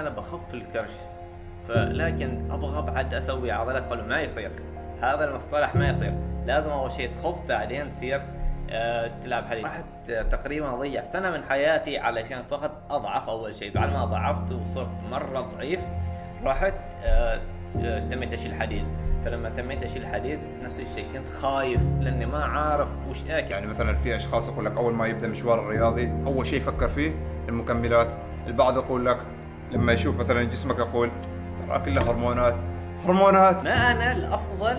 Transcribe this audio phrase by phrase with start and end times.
[0.00, 0.90] أنا بخف الكرش
[1.68, 4.50] فلكن أبغى بعد أسوي عضلات قلب ما يصير.
[5.02, 6.14] هذا المصطلح ما يصير.
[6.46, 8.22] لازم أول شيء تخف بعدين تصير
[8.70, 9.64] آه، تلعب حديد.
[9.64, 14.90] رحت تقريبا أضيع سنة من حياتي علشان فقط أضعف أول شيء بعد ما ضعفت وصرت
[15.10, 15.80] مرة ضعيف
[16.44, 16.74] رحت
[17.04, 17.40] آه،
[17.78, 18.84] آه، تميت أشيل حديد.
[19.24, 23.50] فلما تميت أشيل حديد نفس الشيء كنت خايف لأني ما عارف وش أكل.
[23.50, 27.12] يعني مثلا في أشخاص يقول لك أول ما يبدأ مشوار الرياضي أول شيء يفكر فيه
[27.48, 28.08] المكملات.
[28.46, 29.18] البعض يقول لك
[29.70, 31.10] لما يشوف مثلا جسمك يقول
[31.68, 32.54] ترى كلها هرمونات.
[33.06, 33.64] هرمونات.
[33.64, 34.76] ما أنا الأفضل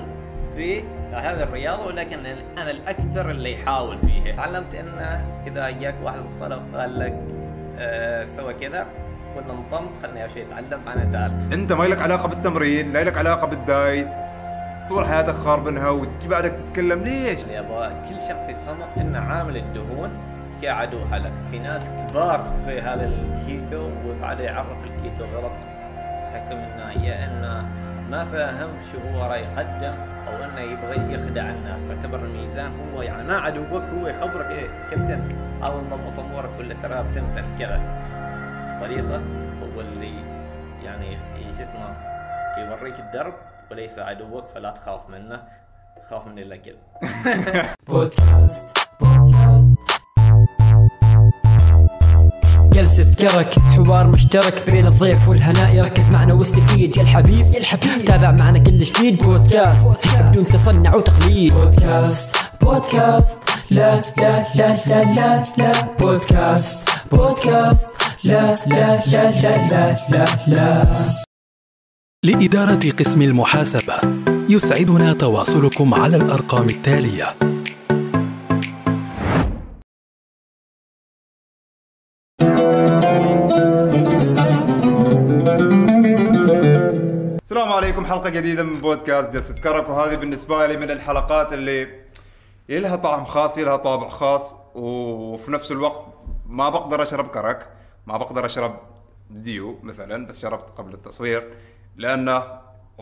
[0.55, 2.26] في هذه الرياضه ولكن
[2.58, 7.20] أنا الأكثر اللي يحاول فيها تعلمت انه إذا جاك واحد بالصلاه وقال لك
[7.77, 8.88] آه سوى كذا
[9.38, 11.54] قلنا انضم خلني أول شيء أتعلم أنا تعال.
[11.54, 14.08] أنت ما لك علاقة بالتمرين لا لك علاقة بالدايت.
[14.90, 20.10] طول حياتك خاربنها وتجي بعدك تتكلم ليش؟ اللي أبغى كل شخص يفهمه أن عامل الدهون
[20.61, 21.34] كعدو هلك.
[21.52, 25.51] في ناس كبار في هذا الكيتو وبعد يعرف الكيتو غلط.
[26.23, 27.68] بحكم إنه يا إنه
[28.09, 29.93] ما فاهم شو هو راح يقدم
[30.27, 31.87] أو إنه يبغى يخدع الناس.
[31.87, 35.29] يعتبر الميزان هو يعني ما عدوك هو يخبرك إيه كابتن
[35.62, 37.82] حاول تضبط أمورك ولا ترى بتمتن كذا.
[38.79, 39.21] صديقك
[39.63, 40.23] هو اللي
[40.84, 41.17] يعني
[41.57, 41.95] شو اسمه
[42.57, 43.34] يوريك الدرب
[43.71, 45.43] وليس عدوك فلا تخاف منه.
[46.10, 46.76] خاف من الاكل
[47.87, 49.57] بودكاست بودكاست.
[52.73, 55.82] جلسة كرك حوار مشترك بين الضيف والهناء.
[55.85, 58.05] ركز معنا واستفيد يا الحبيب يا الحبيب.
[58.05, 59.87] تابع معنا كل جديد بودكاست.
[60.20, 61.54] بدون تصنع وتقليد.
[61.54, 62.35] بودكاست.
[62.62, 63.38] بودكاست.
[63.71, 65.72] لا لا لا لا لا لا.
[66.00, 66.90] بودكاست.
[67.12, 67.88] بودكاست.
[68.23, 70.81] لا لا لا لا لا لا لا.
[72.25, 73.94] لإدارة قسم المحاسبة
[74.50, 77.25] يسعدنا تواصلكم على الأرقام التالية.
[87.58, 92.03] السلام عليكم حلقة جديدة من بودكاست جلسة كرك وهذه بالنسبة لي من الحلقات اللي
[92.69, 96.06] لها طعم خاص لها طابع خاص وفي نفس الوقت
[96.46, 97.67] ما بقدر أشرب كرك
[98.07, 98.79] ما بقدر أشرب
[99.29, 101.53] ديو مثلا بس شربت قبل التصوير
[101.96, 102.44] لأن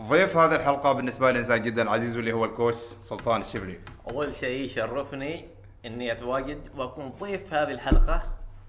[0.00, 3.78] ضيف هذه الحلقة بالنسبة لي إنسان جدا عزيز واللي هو الكوتش سلطان الشبلي.
[4.10, 5.44] أول شيء يشرفني
[5.86, 8.22] إني أتواجد وأكون ضيف هذه الحلقة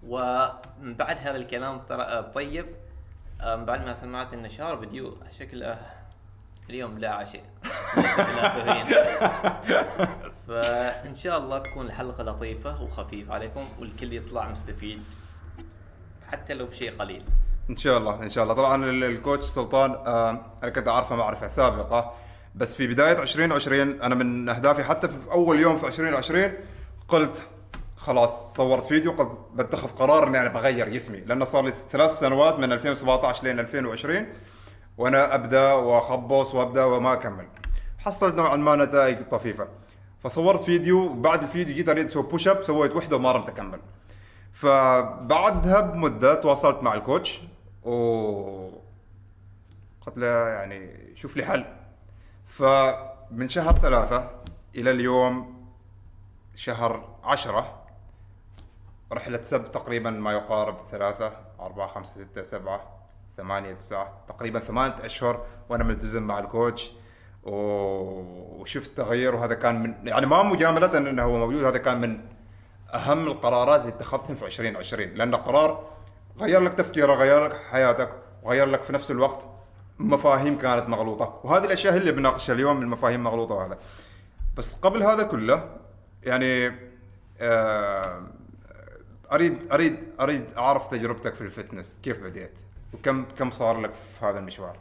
[0.07, 2.65] ومن بعد هذا الكلام الطيب
[3.39, 5.79] بعد ما سمعت إن شارب ديو شكله
[6.69, 7.43] اليوم لا عشاء.
[10.47, 15.03] فإن شاء الله تكون الحلقة لطيفة وخفيفة عليكم والكل يطلع مستفيد
[16.31, 17.23] حتى لو بشيء قليل.
[17.69, 18.55] إن شاء الله إن شاء الله.
[18.55, 22.13] طبعا ال- ال coach سلطان آه أنا كنت أعرفه معرفة سابقة
[22.55, 26.53] بس في بداية 2020 أنا من أهدافي حتى في أول يوم في 2020
[27.07, 27.41] قلت
[27.97, 32.59] خلاص صورت فيديو قد بتخذ قرار إني أنا بغير جسمي لأنه صار لي ثلاث سنوات
[32.59, 34.25] من 2017 لين 2020
[34.97, 37.47] وأنا أبدأ وأخبص وأبدأ وما أكمل.
[37.99, 39.67] حصلت نوعا ما نتائج طفيفة.
[40.23, 43.79] فصورت فيديو بعد الفيديو جيت أريد أسوي push up سويت وحدة وما رمت أكمل.
[44.53, 47.41] فبعدها بمدة تواصلت مع الكوتش
[47.83, 48.69] و
[50.01, 51.65] قلت له يعني شوف لي حل.
[52.45, 54.31] فمن شهر ثلاثة
[54.75, 55.57] إلى اليوم
[56.55, 57.76] شهر عشرة
[59.11, 62.97] رحلة سب تقريبا ما يقارب ثلاثة أربعة خمسة ستة سبعة
[63.37, 66.91] ثمانية تسعة تقريبا ثمانية أشهر وأنا ملتزم مع الكوتش.
[67.43, 72.19] وشفت تغير وهذا كان من يعني ما مجاملة إنه هو موجود هذا كان من
[72.93, 75.87] أهم القرارات اللي اتخذتهم في 2020 لأن قرار
[76.39, 78.09] غير لك تفكيرك غير لك حياتك
[78.43, 79.39] وغير لك في نفس الوقت
[79.99, 81.39] مفاهيم كانت مغلوطة.
[81.43, 83.77] وهذه الأشياء هي اللي بناقشها اليوم المفاهيم مغلوطة وهذا
[84.57, 85.69] بس قبل هذا كله
[86.23, 86.71] يعني
[87.39, 88.21] آه،
[89.31, 91.99] أريد أريد أريد أعرف تجربتك في الفتنس.
[92.03, 92.59] كيف بديت؟
[92.93, 94.77] وكم كم صار لك في هذا المشوار؟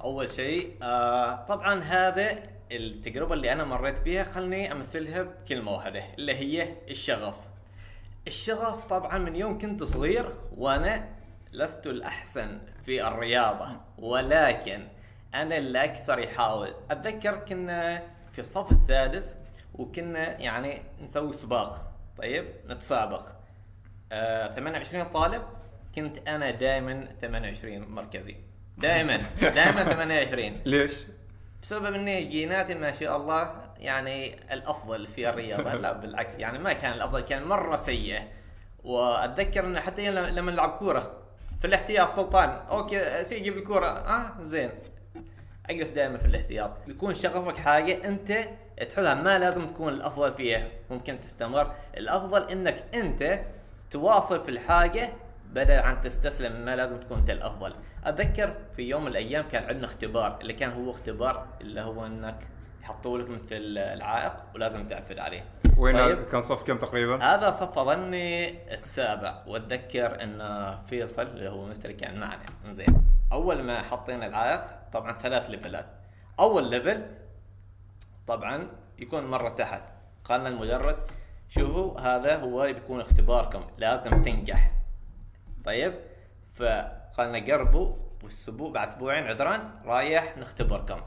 [0.00, 2.38] أول شيء آه طبعا هذا
[2.72, 7.34] التجربة اللي أنا مريت بها خلني أمثلها بكلمة واحدة اللي هي الشغف.
[8.26, 11.08] الشغف طبعا من يوم كنت صغير وأنا
[11.52, 13.68] لست الأحسن في الرياضة
[13.98, 14.88] ولكن
[15.34, 16.74] أنا اللي أكثر يحاول.
[16.90, 18.02] أتذكر كنا
[18.32, 19.34] في الصف السادس
[19.74, 23.37] وكنا يعني نسوي سباق طيب؟ نتسابق.
[24.12, 25.42] آه 28 طالب
[25.94, 28.36] كنت أنا دائما 28 مركزي.
[28.78, 30.92] دائما دائما 28 ليش؟
[31.62, 35.74] بسبب إني جيناتي ما شاء الله يعني الأفضل في الرياضة.
[35.82, 38.22] لا بالعكس يعني ما كان الأفضل كان مرة سيئه
[38.84, 41.12] وأتذكر انه حتى لما نلعب كورة
[41.60, 42.48] في الاحتياط سلطان.
[42.48, 43.86] أوكي سي جيب الكورة.
[43.86, 44.70] آه زين.
[45.70, 46.70] أجلس دائما في الاحتياط.
[46.86, 48.48] يكون شغفك حاجة أنت
[48.88, 50.68] تحبها ما لازم تكون الأفضل فيها.
[50.90, 51.74] ممكن تستمر.
[51.96, 53.40] الأفضل إنك أنت
[53.90, 55.10] تواصل في الحاجة
[55.52, 57.74] بدل عن تستسلم ما لازم تكون أنت الأفضل.
[58.04, 62.46] أتذكر في يوم من الأيام كان عندنا اختبار اللي كان هو اختبار اللي هو إنك
[62.82, 65.44] يحطوا لك مثل العائق ولازم تعفد عليه.
[65.76, 66.24] وين طيب.
[66.24, 69.42] كان صف كم تقريبا؟ هذا صف اظني السابع.
[69.46, 72.44] وأتذكر إن فيصل اللي هو مستر كان معنا.
[72.68, 75.86] زين أول ما حطينا العائق طبعا ثلاث levelات.
[76.40, 77.06] أول level
[78.26, 78.68] طبعا
[78.98, 79.82] يكون مرة تحت.
[80.24, 80.96] قال لنا المدرس
[81.48, 84.70] شوفوا هذا هو بيكون اختباركم لازم تنجح.
[85.64, 85.94] طيب
[86.54, 91.00] فقال لنا قربوا والاسبوع بعد أسبوعين عذرا رايح نختبركم.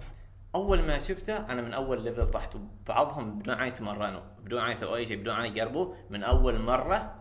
[0.55, 2.57] أول ما شفته أنا من أول ليفل طحت
[2.87, 7.15] بعضهم بدون ان يتمرنوا بدون ان يسووا أي شيء بدون ان يقربوا من أول مرة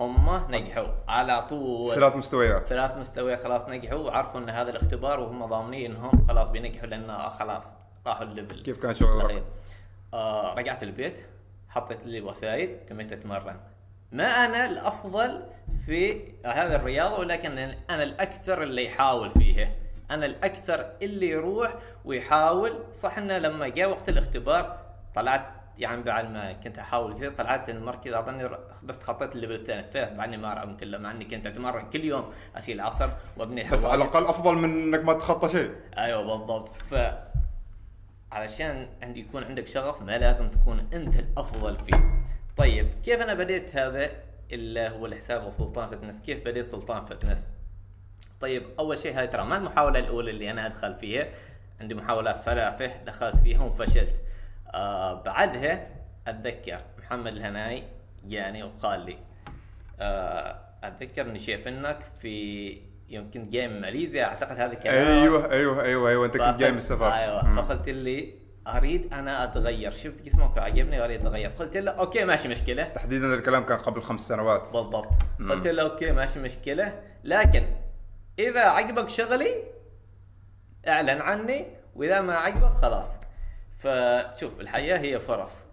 [0.00, 1.94] هم نجحوا على طول.
[1.94, 2.66] ثلاث مستويات.
[2.66, 7.74] ثلاث مستويات خلاص نجحوا وعرفوا إن هذا الاختبار وهم ضامنين إنهم خلاص بينجحوا لأن خلاص
[8.06, 9.42] راحوا ال level كيف كان شعورك؟ طيب.
[10.14, 11.26] آه رجعت البيت.
[11.74, 13.56] حطيت لي وسائل تميت أتمرن.
[14.12, 15.42] ما أنا الأفضل
[15.86, 17.58] في هذه الرياضه ولكن
[17.90, 19.66] أنا الأكثر اللي يحاول فيها
[20.10, 21.74] أنا الأكثر اللي يروح
[22.04, 22.84] ويحاول.
[22.94, 24.78] صح إنه لما جاء وقت الاختبار
[25.14, 25.46] طلعت
[25.78, 28.48] يعني بعد ما كنت أحاول كذا طلعت المركز اظني
[28.82, 32.04] بس تخطيت ال level الثاني الثالث بعدني ما رمت الا مع إني كنت أتمرن كل
[32.04, 33.94] يوم اسير العصر وأبني بس على.
[33.94, 35.74] الأقل أفضل من إنك ما تتخطى شيء.
[35.98, 36.68] أيوه بالضبط.
[36.68, 36.94] ف
[38.34, 42.24] علشان عندي يكون عندك شغف ما لازم تكون أنت الأفضل فيه.
[42.56, 44.10] طيب كيف أنا بديت هذا؟
[44.52, 46.20] اللي هو الحساب سلطان فتنس.
[46.20, 47.48] كيف بديت سلطان فتنس؟
[48.40, 51.26] طيب أول شيء هاي ترى ما المحاولة الأولى اللي أنا أدخل فيها.
[51.80, 54.20] عندي محاولات ثلاثة دخلت فيهم وفشلت.
[54.74, 55.88] آه بعدها
[56.26, 57.82] أتذكر محمد الهناي
[58.24, 59.16] جاني وقال لي
[60.00, 62.78] آه أتذكر إني شايفنك في
[63.14, 66.70] يوم كنت جاي من ماليزيا أعتقد هذا كان أيوه أيوه أيوه أيوه أنت كنت جاي
[66.70, 67.12] من السفر.
[67.12, 67.62] أيوه مم.
[67.62, 68.34] فقلت لي
[68.66, 69.90] أريد أنا أتغير.
[69.92, 71.50] شفت جسمك عجبني وأريد أتغير.
[71.50, 72.84] قلت له okay ماشي مشكلة.
[72.84, 74.62] تحديدا الكلام كان قبل خمس سنوات.
[74.72, 75.12] بالضبط.
[75.50, 77.00] قلت له okay ماشي مشكلة.
[77.24, 77.64] لكن
[78.38, 79.64] إذا عجبك شغلي
[80.88, 83.16] أعلن عني وإذا ما عجبك خلاص.
[83.78, 85.66] فشوف الحياة هي فرص.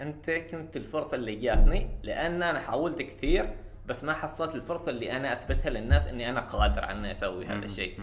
[0.00, 3.50] أنت كنت الفرصة اللي جاتني لأن أنا حاولت كثير
[3.88, 7.66] بس ما حصلت الفرصة اللي أنا أثبتها للناس إني أنا قادر على إني أسوي هذا
[7.66, 8.00] الشيء.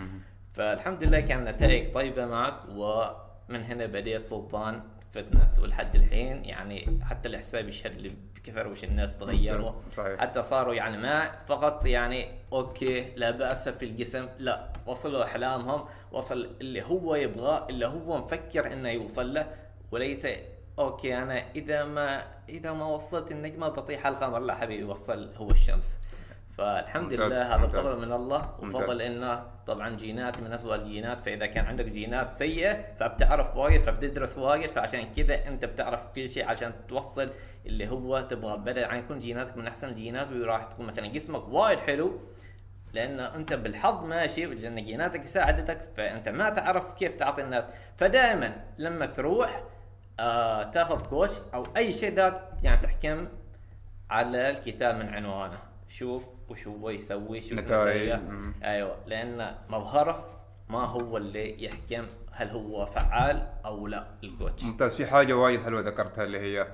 [0.53, 7.27] فالحمد لله كان نتائج طيبة معك ومن هنا بديت سلطان فتنس ولحد الحين يعني حتى
[7.29, 9.71] الحساب يشهد لي بكثر وش الناس تغيروا.
[9.97, 10.19] صحيح.
[10.19, 16.49] حتى صاروا يعني ما فقط يعني okay لا بأس في الجسم لا وصلوا أحلامهم وصل
[16.61, 19.47] اللي هو يبغاه اللي هو مفكر إنه يوصل له
[19.91, 20.27] وليس
[20.79, 24.39] okay أنا إذا ما إذا ما وصلت النجمة بطيح على القمر.
[24.39, 25.99] لا حبيبي وصل هو الشمس.
[26.57, 27.67] فالحمد ممتاز، لله هذا.
[27.67, 28.41] فضل من الله.
[28.59, 34.37] وفضل انه طبعا جينات من اسوء الجينات فإذا كان عندك جينات سيئة فبتعرف وايد فبتدرس
[34.37, 37.29] وايد فعشان كذا أنت بتعرف كل شيء عشان توصل
[37.65, 41.79] اللي هو تبغى بدل عن يكون جيناتك من أحسن الجينات وراح تكون مثلا جسمك وايد
[41.79, 42.19] حلو
[42.93, 47.65] لأن أنت بالحظ ماشي لأن جيناتك ساعدتك فأنت ما تعرف كيف تعطي الناس.
[47.97, 49.63] فدائما لما تروح
[50.19, 52.33] آه تاخذ كوتش أو أي شيء
[52.63, 53.27] يعني تحكم
[54.09, 55.59] على الكتاب من عنوانه.
[55.89, 58.19] شوف وش هو يسوي شوف نتائج.
[58.63, 60.25] أيوه لأن مظهره
[60.69, 64.63] ما هو اللي يحكم هل هو فعال أو لا الكوتش.
[64.63, 64.95] ممتاز.
[64.95, 66.67] في حاجة وايد حلوة ذكرتها اللي هي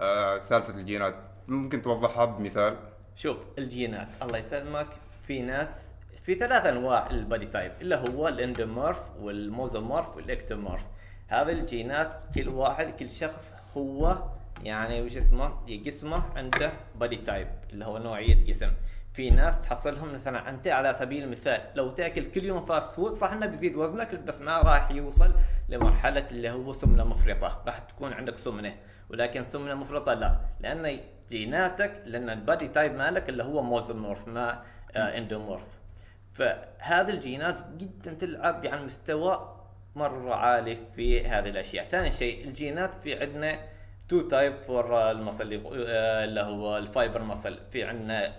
[0.00, 1.14] آه سالفة الجينات.
[1.48, 2.76] ممكن توضحها بمثال؟
[3.16, 4.08] شوف الجينات.
[4.22, 4.86] الله يسلمك.
[5.22, 10.84] في ناس في ثلاث أنواع البادي تايب اللي هو الإندومورف والموزومورف والإكتومورف.
[11.28, 14.22] هذه الجينات كل واحد كل شخص هو
[14.62, 18.70] يعني وش اسمه؟ جسمه عنده body type اللي هو نوعية جسم.
[19.12, 23.32] في ناس تحصلهم مثلا أنت على سبيل المثال لو تأكل كل يوم fast food صح
[23.32, 25.34] إنه بيزيد وزنك بس ما راح يوصل
[25.68, 27.62] لمرحلة اللي هو سمنة مفرطة.
[27.66, 28.74] راح تكون عندك سمنة.
[29.10, 31.00] ولكن سمنة مفرطة لا لأن
[31.30, 34.62] جيناتك لأن ال body type مالك اللي هو mesomorph ما
[34.96, 35.62] آه endomorph
[36.32, 39.61] فهذه الجينات جدا تلعب يعني مستوى
[39.96, 41.84] مره عالي في هذه الأشياء.
[41.84, 43.58] ثاني شيء الجينات في عندنا
[44.08, 47.58] two type for ال muscle اللي هو ال fiber muscle.
[47.70, 48.32] في عندنا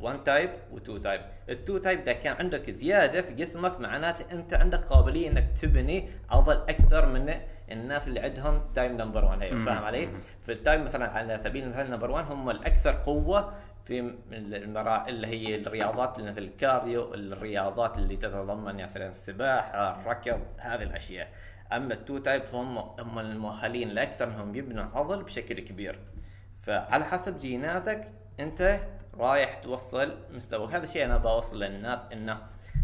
[0.00, 4.54] 1 type و2 type ال two type اذا كان عندك زيادة في جسمك معناته أنت
[4.54, 7.34] عندك قابلية إنك تبني عضل أكثر من
[7.70, 10.08] الناس اللي عندهم type number 1 هي فاهم علي؟
[10.46, 13.52] في ال type مثلا على سبيل المثال number 1 هم الأكثر قوة
[13.90, 20.82] في المرا اللي هي الرياضات مثل ال cardio الرياضات اللي تتضمن مثلا السباحة الركض هذه
[20.82, 21.28] الأشياء.
[21.72, 25.98] أما ال two type فهم هم المؤهلين لأكثر انهم يبنوا عضل بشكل كبير.
[26.62, 28.80] فعلى حسب جيناتك أنت
[29.18, 32.38] رايح توصل مستوى هذا الشيء أنا بوصل للناس إنه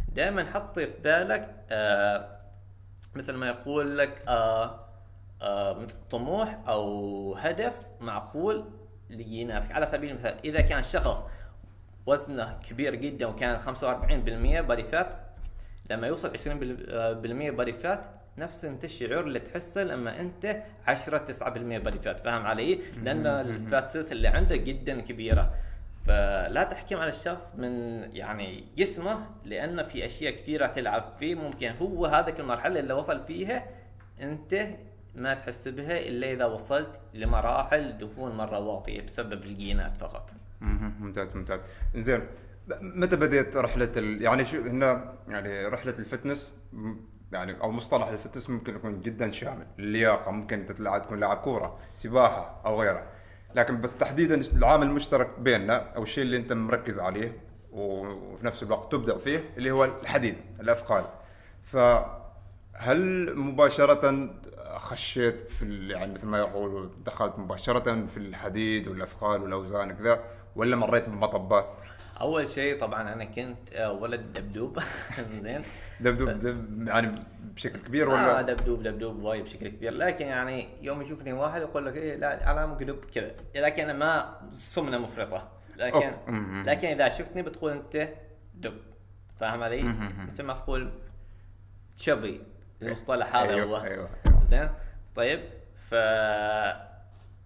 [0.08, 2.38] دائما حطي في بالك آه
[3.14, 4.80] مثل ما يقول لك آه
[5.42, 8.64] آه طموح أو هدف معقول
[9.10, 11.25] لجيناتك على سبيل المثال إذا كان شخص
[12.06, 15.09] وزنه كبير جدا وكان 45% body fat
[15.90, 16.50] لما يوصل 20%
[17.50, 18.00] body fat
[18.38, 23.42] نفس انت الشعور اللي تحسه لما أنت 10 9% body fat فاهم علي؟ لأن ال
[23.42, 25.54] fat cells اللي عنده جدا كبيرة.
[26.06, 31.34] فلا تحكم على الشخص من يعني جسمه لأن في أشياء كثيرة تلعب فيه.
[31.34, 33.66] ممكن هو هذيك المرحلة اللي وصل فيها
[34.20, 34.68] أنت
[35.16, 40.30] ما تحس بها إلا إذا وصلت لمراحل دهون مرة واطية بسبب الجينات فقط.
[40.61, 41.61] ممتاز ممتاز.
[41.94, 42.20] زين
[42.80, 44.23] متى بديت رحلة ال...
[44.23, 46.59] يعني شو هنا يعني رحلة ال fitness؟
[47.32, 49.66] يعني أو مصطلح ال fitness ممكن يكون جدا شامل.
[49.78, 53.06] اللياقه ممكن انت تلعب تكون لاعب كورة سباحة أو غيره
[53.54, 57.40] لكن بس تحديدا العامل المشترك بيننا أو الشيء اللي أنت مركز عليه
[57.73, 61.04] وفي نفس الوقت تبدع فيه اللي هو الحديد الأثقال.
[61.62, 64.30] فهل مباشرة
[64.78, 70.25] خشيت في يعني مثل ما يقولوا دخلت مباشرة في الحديد والأثقال والأوزان كذا
[70.56, 71.76] ولا مريت بمطبات؟
[72.21, 74.80] أول شيء طبعا أنا كنت آه، ولد دبدوب.
[75.42, 75.62] زين.
[76.00, 79.92] دبدوب دب يعني بشكل كبير ولا؟ دبدوب دبدوب وايد بشكل كبير.
[79.92, 83.30] لكن يعني يوم يشوفني واحد يقول لك إيه لا علامه قلوب كذا.
[83.54, 85.49] لكن أنا ما سمنه مفرطة.
[85.76, 86.12] لكن.
[86.66, 88.09] لكن إذا شفتني بتقول أنت
[88.54, 88.76] دب.
[89.40, 89.83] فاهم علي؟
[90.33, 90.92] مثل ما تقول
[91.97, 92.40] شبي.
[92.83, 93.85] المصطلح هذا أيوه، هو.
[93.85, 94.09] أيوه.
[94.47, 94.69] زين؟
[95.17, 95.41] طيب
[95.91, 95.95] ف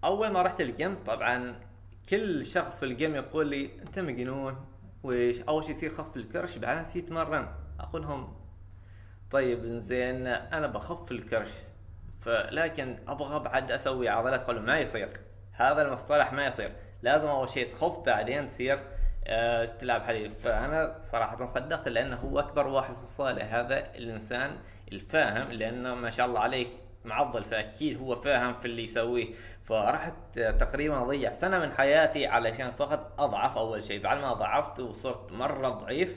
[0.03, 1.55] أول ما رحت الجيم طبعا
[2.09, 4.65] كل شخص في الجيم يقول لي أنت مجنون
[5.03, 7.47] وش أول شيء يصير خف الكرش؟ بعدين نسيت تمرن
[7.79, 8.33] أقول لهم
[9.31, 11.49] طيب زين أنا بخف الكرش
[12.21, 15.09] فلكن أبغى بعد أسوي عضلات قالوا ما يصير.
[15.51, 16.71] هذا المصطلح ما يصير.
[17.01, 18.79] لازم أول شيء تخف بعدين تصير
[19.27, 20.33] آه تلعب حديد.
[20.33, 23.43] فأنا صراحة صدقت لأنه هو أكبر واحد في الصالة.
[23.43, 24.57] هذا الإنسان
[24.91, 26.67] الفاهم لأنه ما شاء الله عليه
[27.05, 29.27] معضل فأكيد هو فاهم في اللي يسويه.
[29.63, 34.01] فرحت تقريبا أضيع سنة من حياتي علشان فقط أضعف أول شيء.
[34.01, 36.15] بعد ما ضعفت وصرت مرة ضعيف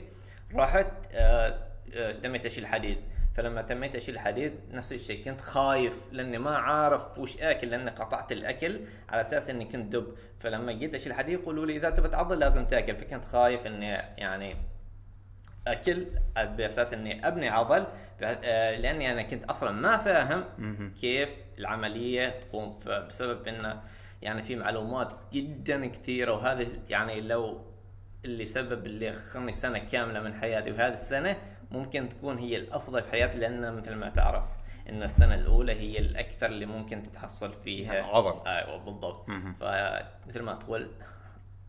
[0.55, 1.53] رحت آه،
[1.93, 2.97] آه، تميت أشيل حديد
[3.35, 8.31] فلما تميت أشيل حديد نفس الشيء كنت خايف لأني ما عارف وش آكل لأني قطعت
[8.31, 10.15] الأكل على أساس إني كنت دب.
[10.39, 12.95] فلما جيت أشيل حديد يقولوا لي إذا تبي تعضل لازم تأكل.
[12.95, 14.55] فكنت خايف إني يعني
[15.67, 16.05] أكل
[16.37, 17.85] بأساس إني أبني عضل
[18.21, 20.43] آه، لأني أنا كنت أصلا ما فاهم
[21.01, 23.81] كيف العملية تقوم بسبب إنه
[24.21, 27.61] يعني في معلومات جدا كثيرة وهذه يعني لو
[28.25, 31.37] اللي سبب اللي خلني سنة كاملة من حياتي وهذه السنة
[31.71, 34.43] ممكن تكون هي الأفضل في حياتي لأن مثل ما تعرف
[34.89, 38.03] إن السنة الأولى هي الأكثر اللي ممكن تتحصل فيها.
[38.03, 38.47] عضل.
[38.47, 39.25] أيوه بالضبط.
[39.59, 40.87] فمثل ما تقول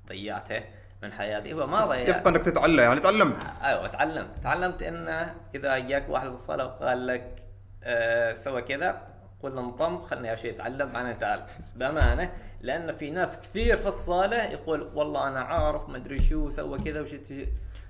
[0.08, 0.62] ضيعته.
[1.02, 1.52] من حياتي.
[1.52, 4.38] هو ما ضيعت يبقى انك تتعلم يعني تعلمت أيوه تعلمت.
[4.42, 7.42] تعلمت انه إذا جاك واحد بالصاله وقال لك
[7.84, 9.02] آه سوى كذا
[9.42, 11.44] قل له انضم خلني أول شيء أتعلم بعدين تعال.
[11.76, 16.78] بأمانة لأن في ناس كثير في الصالة يقول والله أنا عارف ما أدري شو سوى
[16.78, 17.10] كذا وش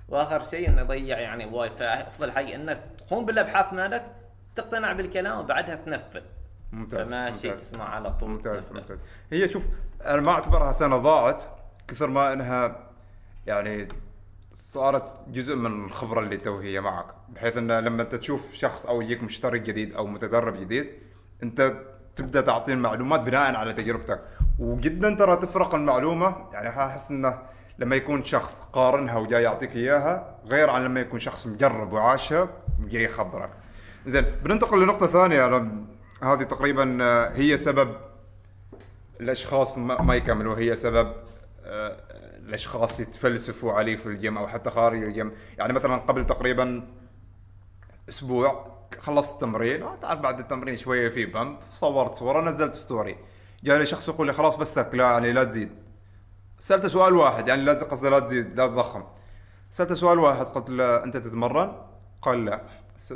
[0.09, 1.71] وآخر شيء إنه يضيع يعني وايد.
[1.71, 4.03] فأفضل حاجة إنك تقوم بالابحاث مالك
[4.55, 6.21] تقتنع بالكلام وبعدها تنفذ.
[6.71, 7.69] ممتاز فما شيء ممتاز.
[7.69, 8.29] تسمع على طول.
[8.29, 8.63] ممتاز.
[8.71, 8.97] ممتاز.
[9.31, 9.63] هي شوف
[10.05, 11.43] أنا ما أعتبرها سنة ضاعت
[11.87, 12.86] كثر ما إنها
[13.47, 13.87] يعني
[14.55, 19.01] صارت جزء من الخبرة اللي تو هي معك بحيث انه لما أنت تشوف شخص أو
[19.01, 20.87] يجيك مشترك جديد أو متدرب جديد
[21.43, 21.73] أنت
[22.15, 24.19] تبدأ تعطيه المعلومات بناء على تجربتك
[24.59, 27.39] وجدا ترى تفرق المعلومة يعني احس إنه
[27.79, 32.49] لما يكون شخص قارنها وجاي يعطيك إياها غير عن لما يكون شخص مجرب وعاشها
[32.83, 33.49] وجاي يخبرك.
[34.07, 35.45] زين بننتقل لنقطة ثانية
[36.23, 37.95] هذه تقريبا آه، هي سبب
[39.21, 41.13] الأشخاص ما ما يكملوا هي سبب
[41.65, 41.97] آه،
[42.47, 45.31] الأشخاص يتفلسفوا عليه في الجيم أو حتى خارج الجيم.
[45.57, 46.87] يعني مثلا قبل تقريبا
[48.09, 53.17] أسبوع خلصت التمرين تعرف بعد التمرين شوية في pump صورت صورة نزلت story.
[53.63, 55.69] جاني شخص يقول لي خلاص بسك لا يعني لا تزيد.
[56.59, 59.03] سالته سؤال واحد يعني لا قصدي لا تزيد لا تضخم.
[59.71, 61.75] سالته سؤال واحد قلت له أنت تتمرن؟
[62.21, 62.61] قال لا.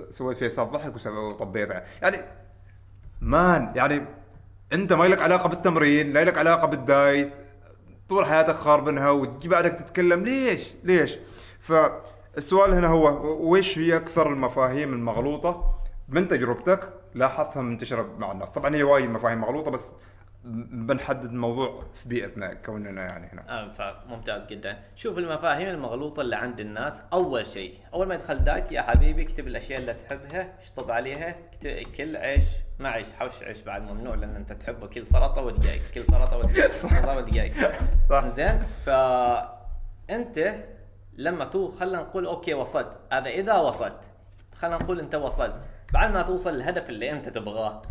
[0.09, 2.17] سويت صوت ضحك وطبيته يعني
[3.21, 4.05] مان يعني
[4.73, 7.33] أنت ما لك علاقة بالتمرين لا لك علاقة بال diet
[8.12, 11.18] طول حياتك خاربنها وتجي بعدك تتكلم ليش؟ ليش؟
[11.60, 13.08] فالسؤال هنا هو
[13.51, 15.75] وش هي أكثر المفاهيم المغلوطة
[16.10, 18.51] من تجربتك؟ لاحظتها منتشرة مع الناس.
[18.51, 19.86] طبعا هي وايد مفاهيم مغلوطة بس
[20.43, 23.50] بنحدد الموضوع في بيئتنا كوننا يعني هنا.
[23.50, 24.77] آه فممتاز جدا.
[24.95, 27.01] شوف المفاهيم المغلوطة اللي عند الناس.
[27.13, 31.36] أول شيء أول ما يدخل diet يا حبيبي اكتب الأشياء اللي تحبها اشطب عليها
[31.98, 32.43] كل عيش
[32.79, 36.38] ما عيش حوش عيش بعد ممنوع لأن أنت تحبه كل سلطة ودقايق كل كل سلطة
[37.17, 37.53] ودقايق.
[38.10, 38.27] صح.
[38.27, 40.55] زين؟ فأنت
[41.17, 42.91] لما تو خلينا نقول okay وصلت.
[43.12, 44.00] هذا إذا وصلت.
[44.55, 45.55] خلينا نقول أنت وصلت.
[45.93, 47.81] بعد ما توصل للهدف اللي أنت تبغاه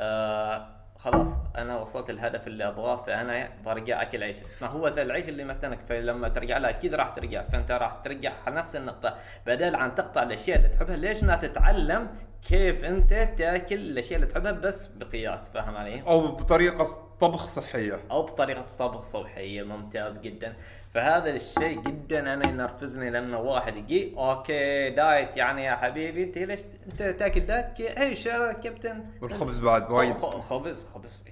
[0.00, 0.73] آه
[1.04, 4.36] خلاص أنا وصلت الهدف اللي أبغاه فأنا برجع أكل عيش.
[4.60, 8.32] ما هو ذا العيش اللي متنك فلما ترجع له أكيد راح ترجع فأنت راح ترجع
[8.46, 9.16] على نفس النقطة.
[9.46, 12.08] بدل عن تقطع الأشياء اللي تحبها ليش ما تتعلم
[12.48, 16.86] كيف أنت تأكل الأشياء اللي تحبها بس بقياس؟ فاهم علي؟ أو بطريقة
[17.20, 18.00] طبخ صحية.
[18.10, 20.56] أو بطريقة طبخ صحية ممتاز جدا.
[20.94, 26.60] فهذا الشيء جدا أنا ينرفزني لأنه واحد يجي okay diet يعني يا حبيبي أنت ليش
[26.86, 30.16] أنت تأكل دايت؟ عيش يا كابتن؟ والخبز بعد وايد.
[30.16, 31.24] خبز خبز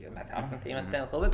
[0.00, 1.30] يمتن تعرف انت يمتن الخبز.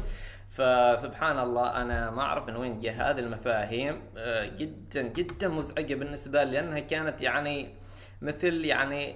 [0.50, 4.02] فسبحان الله أنا ما أعرف من وين جاء هذه المفاهيم.
[4.16, 7.68] آه، جدا جدا مزعجة بالنسبة لي لأنها كانت يعني
[8.22, 9.14] مثل يعني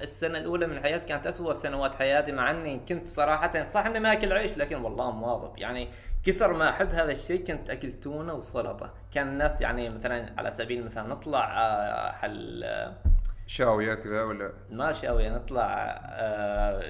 [0.00, 4.00] آه، السنة الأولى من حياتي كانت أسوأ سنوات حياتي مع أني كنت صراحة صح إني
[4.00, 5.88] ما أكل عيش لكن والله مواظب يعني
[6.26, 8.94] كثر ما أحب هذا الشيء كنت أكل تونة وسلطة.
[9.12, 12.94] كان الناس يعني مثلا على سبيل المثال نطلع آه، حل آه،
[13.46, 15.64] شاويه كذا ولا؟ ما شاوي نطلع
[16.08, 16.80] آه،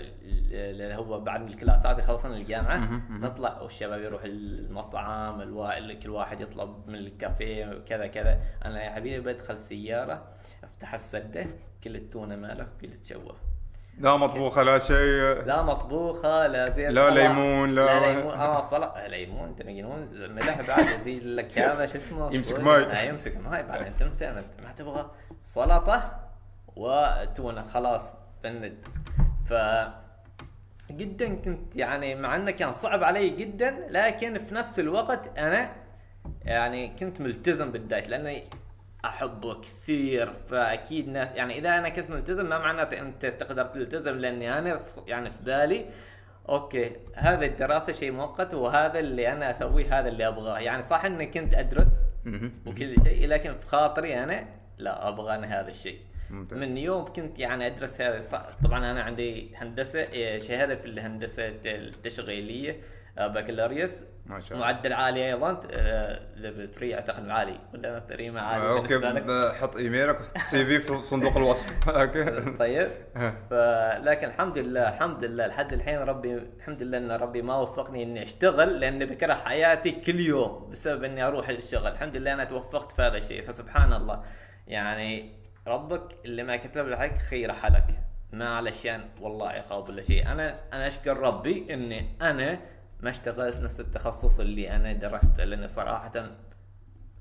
[0.51, 5.95] اللي هو بعد الكلاسات يخلصون الجامعة نطلع والشباب يروح المطعم الوا...
[5.95, 8.41] كل واحد يطلب من الكافيه وكذا كذا.
[8.65, 10.25] أنا يا حبيبي بدخل سيارة
[10.75, 11.47] افتح السده
[11.85, 13.37] كل التونة ماله كل تشوف
[13.99, 15.45] لا مطبوخة لا شيء.
[15.47, 18.35] لا مطبوخة لا زين لا ليمون، لا- لا ليمون.
[18.35, 22.61] آه صلاة ليمون انت مجنون ملح بعد يزيد لك هذا شو اسمه؟ يمسك.
[22.61, 22.83] ماي.
[22.85, 23.87] آه يمسك ماي بعد.
[24.03, 24.23] أنت
[24.63, 25.11] ما تبغى.
[25.45, 26.21] سلطة
[26.77, 28.03] وتونة خلاص.
[28.45, 28.75] بند.
[29.49, 29.55] ف
[30.91, 35.73] جدا كنت يعني مع إنه كان صعب علي جدا لكن في نفس الوقت أنا
[36.45, 38.45] يعني كنت ملتزم بال diet لأني
[39.07, 44.59] أحبه كثير فأكيد ناس يعني إذا أنا كنت ملتزم ما معناته أنت تقدر تلتزم لأني
[44.59, 45.87] أنا يعني في بالي
[46.49, 50.59] okay هذا الدراسة شيء مؤقت وهذا اللي أنا أسويه هذا اللي أبغاه.
[50.59, 52.01] يعني صح إني كنت أدرس
[52.67, 54.45] وكل شيء لكن في خاطري أنا
[54.79, 55.99] لا أبغى أنا هذا الشيء.
[56.31, 56.59] ممتاز.
[56.59, 62.77] من يوم كنت يعني أدرس هذا طبعا أنا عندي هندسة إيه، شهادة في الهندسة التشغيلية.
[63.19, 64.67] بكالوريوس ما شاء الله.
[64.67, 65.53] معدل عالي أيضا.
[66.37, 67.59] level 3 أعتقد عالي.
[67.75, 71.37] ولا 3 ما عالي okay بالنسبة لك؟ ب- حط إيميلك ال C V في صندوق
[71.37, 71.89] الوصف.
[71.89, 72.41] okay.
[72.59, 72.91] طيب.
[73.17, 73.35] ها.
[73.51, 78.23] فلكن الحمد لله الحمد لله لحد الحين ربي الحمد لله إن ربي ما وفقني إني
[78.23, 81.87] أشتغل لاني بكره حياتي كل يوم بسبب إني أروح الشغل.
[81.87, 83.43] الحمد لله أنا توفقت في هذا الشيء.
[83.43, 84.23] فسبحان الله.
[84.69, 85.33] يعني
[85.67, 87.85] ربك اللي ما كتب لك خير حلك.
[88.33, 90.27] ما علشان والله يخاف ولا شيء.
[90.33, 92.59] أنا أنا أشكر ربي إني أنا
[93.01, 96.31] ما اشتغلت نفس التخصص اللي أنا درسته لاني صراحة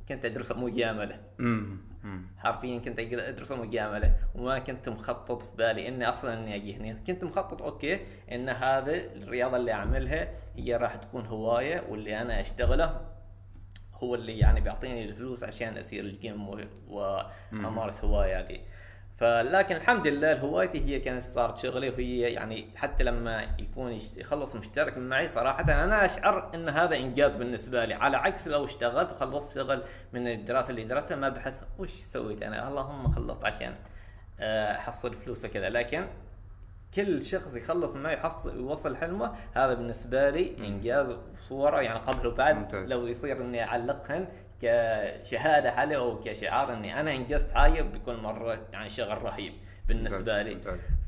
[0.09, 1.19] كنت ادرسه مجاملة.
[2.37, 7.23] حرفيا كنت أدرس مجاملة وما كنت مخطط في بالي إني أصلا إني أجي هنا كنت
[7.23, 7.99] مخطط أوكي
[8.31, 13.01] إن هذا الرياضة اللي أعملها هي راح تكون هواية واللي أنا أشتغله
[13.93, 16.49] هو اللي يعني بيعطيني الفلوس عشان أسير الجيم
[16.87, 18.61] وأمارس هواياتي.
[19.17, 24.97] فلكن الحمد لله هوايتي هي كانت صارت شغلي وهي يعني حتى لما يكون يخلص مشترك
[24.97, 27.93] معي صراحة أنا أشعر أن هذا إنجاز بالنسبة لي.
[27.93, 32.67] على عكس لو اشتغلت وخلصت شغل من الدراسة اللي درستها ما بحس وش سويت أنا؟
[32.67, 33.75] اللهم خلصت عشان
[34.39, 35.69] آه، أحصل فلوس وكذا.
[35.69, 36.05] لكن
[36.95, 42.55] كل شخص يخلص معي يحصل يوصل حلمه هذا بالنسبة لي إنجاز وصورة يعني قبل وبعد
[42.55, 42.89] ممتاز.
[42.89, 44.27] لو يصير إني أعلقهن
[44.65, 49.53] كشهادة عليه أو كشعار إني أنا إنجزت حاجة بيكون مرة يعني شغل رهيب
[49.87, 50.57] بالنسبة لي.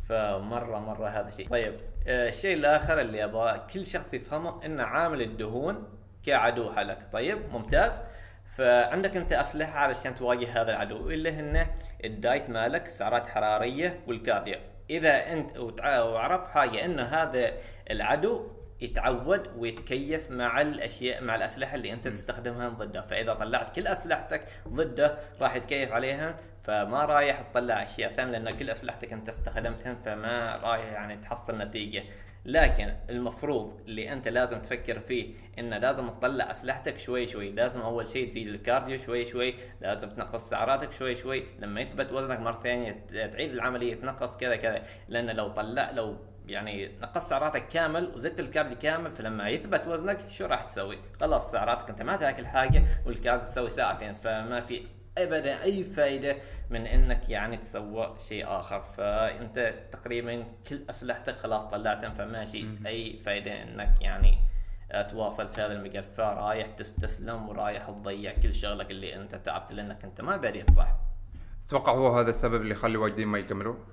[0.10, 1.50] فمرة مرة هذا شيء.
[1.50, 1.74] طيب
[2.08, 5.88] آه، الشيء الآخر اللي ابغاه كل شخص يفهمه إن عامل الدهون
[6.26, 6.98] كعدو حلك.
[7.12, 7.92] طيب ممتاز.
[8.58, 11.68] فعندك أنت أسلحة علشان تواجه هذا العدو اللي هن
[12.06, 14.56] ال diet مالك سعرات حرارية وال cardio.
[14.90, 17.54] إذا أنت وعرف حاجة إن هذا
[17.92, 18.48] العدو
[18.82, 23.02] يتعود ويتكيف مع الأشياء مع الأسلحة اللي أنت تستخدمها ضده.
[23.02, 28.70] فإذا طلعت كل أسلحتك ضده راح يتكيف عليها فما رايح تطلع أشياء ثانية لأن كل
[28.70, 32.04] أسلحتك أنت استخدمتها فما رايح يعني تحصل نتيجة.
[32.46, 37.52] لكن المفروض اللي أنت لازم تفكر فيه إن لازم تطلع أسلحتك شوي شوي.
[37.52, 41.44] لازم أول شيء تزيد الكارديو شوي شوي لازم تنقص سعراتك شوي شوي.
[41.60, 44.84] لما يثبت وزنك مرة ثانية تعيد العملية تنقص كذا كذا.
[45.10, 50.20] لأن لو طلع لو يعني نقص سعراتك كامل وزدت ال cardio كامل فلما يثبت وزنك
[50.30, 54.82] شو راح تسوي؟ خلاص سعراتك انت ما تاكل حاجة وال cardio تسوي ساعتين فما في
[55.18, 56.36] ابدا أي فائده
[56.70, 63.64] من إنك يعني تسوى شيء آخر فأنت تقريبا كل أسلحتك خلاص طلعتها فماشي أي فائده
[63.64, 64.38] إنك يعني
[65.12, 70.22] تواصل في هذا المجال فرايح تستسلم ورايح تضيع كل شغلك اللي أنت تعبت لأنك أنت
[70.22, 70.96] ما بديت صح
[71.68, 73.86] تتوقع هو هذا السبب اللي يخلي واجدين ما يكملون؟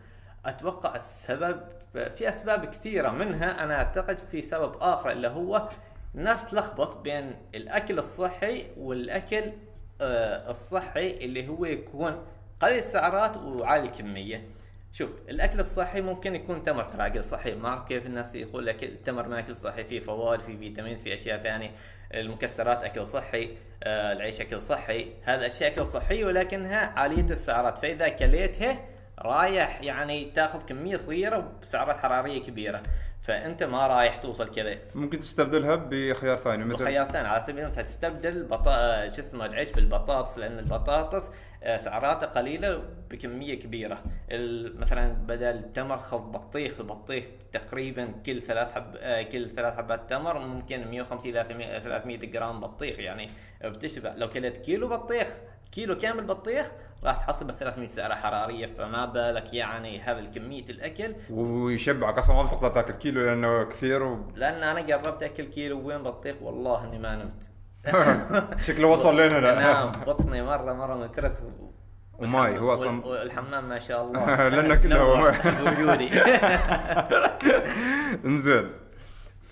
[0.47, 1.61] أتوقع السبب
[1.93, 5.69] في أسباب كثيرة منها أنا أعتقد في سبب آخر اللي هو
[6.15, 9.53] الناس تلخبط بين الأكل الصحي والأكل
[10.01, 12.27] آه، الصحي اللي هو يكون
[12.61, 14.49] قليل السعرات وعالي الكمية.
[14.93, 18.85] شوف الأكل الصحي ممكن يكون تمر ترى أكل صحي ما اعرف كيف الناس يقول لك
[18.85, 21.71] التمر ما أكل صحي فيه فوائد فيه فيتامين في أشياء ثانية.
[22.15, 27.79] المكسرات أكل صحي آه العيش أكل صحي هذا اشياء أكل صحيه ولكنها عالية السعرات.
[27.79, 32.83] فإذا كليتها رايح يعني تاخذ كمية صغيرة بسعرات حرارية كبيرة.
[33.23, 34.79] فأنت ما رايح توصل كذا.
[34.95, 39.11] ممكن تستبدلها بخيار ثاني مثل وخيار ثاني على سبيل المثال تستبدل بطا...
[39.11, 41.31] شو اسمه العيش بالبطاطس لأن البطاطس
[41.63, 44.03] آه، سعراته قليلة بكمية كبيرة.
[44.79, 50.39] مثلا بدل التمر خذ بطيخ البطيخ تقريبا كل ثلاث حب آه، كل ثلاث حبات تمر
[50.39, 51.45] ممكن 150 إلى
[51.85, 52.99] 300 جرام بطيخ.
[52.99, 53.31] يعني
[53.65, 54.15] بتشبع.
[54.17, 55.29] لو كلت كيلو بطيخ
[55.75, 56.67] كيلو كامل بطيخ
[57.05, 61.15] راح تحصل ب 300 سعرة حرارية فما بالك يعني هذا الكمية الأكل.
[61.31, 64.19] ويشبعك أصلا ما بتقدر تأكل كيلو لأنه كثير و...
[64.35, 67.45] لأن أنا جربت أكل كيلو وين بطيخ؟ والله إني ما نمت.
[68.67, 69.55] شكله وصل لنا.
[69.73, 71.71] نعم بطني مرة مرة مترس و-
[72.19, 74.49] وماي هو أصلا والحمام ما شاء الله.
[74.49, 75.31] لأنه كله.
[75.51, 76.11] بوجودي
[78.25, 78.71] انزين.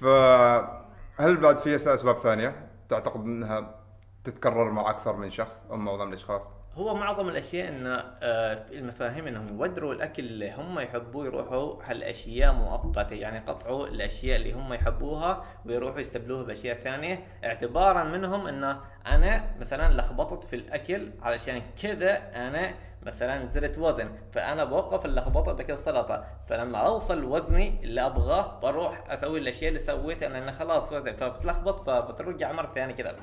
[0.00, 3.81] فهل بعد في أسباب ثانية تعتقد إنها
[4.24, 9.48] تتكرر مع أكثر من شخص أو معظم الأشخاص؟ هو معظم الأشياء إن آه، المفاهيم إنهم
[9.48, 12.52] يودروا الأكل اللي هم يحبوه يروحوا هالأشياء
[12.92, 17.18] مؤقته يعني قطعوا الأشياء اللي هم يحبوها ويروحوا يستبدلوها بأشياء ثانية.
[17.44, 18.76] اعتبارا منهم ان
[19.06, 25.78] أنا مثلا لخبطت في الأكل علشان كذا أنا مثلا زدت وزن فأنا بوقف اللخبطة باكل
[25.78, 26.24] سلطة.
[26.48, 32.52] فلما أوصل وزني اللي أبغاه بروح أسوي الأشياء اللي سويتها لأن خلاص وزن فبتلخبط فبترجع
[32.52, 33.14] مرة ثانية كذا.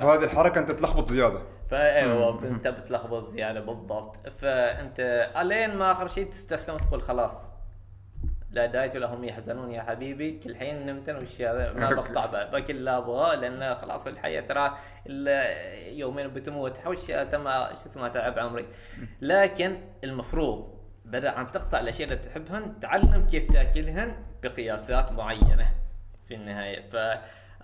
[0.00, 1.40] بهذه الحركة أنت تلخبط زيادة.
[1.70, 4.16] فايوه أنت بتلخبط زيادة بالضبط.
[4.38, 7.57] فأنت ألين ما آخر شيء تستسلم وتقول خلاص.
[8.58, 10.40] لا دايت لهم يحزنون يا حبيبي.
[10.44, 14.78] كل حين نمتن وش هذا ما بقطع باكل اللي ابغاه لأن خلاص الحياة ترى
[15.98, 16.86] يومين بتموت.
[16.86, 18.66] وش تم شو اسمه تعب عمري.
[19.20, 25.68] لكن المفروض بدل عن تقطع الأشياء اللي تحبهن تعلم كيف تأكلهن بقياسات معينة
[26.28, 26.80] في النهاية.
[26.80, 26.96] ف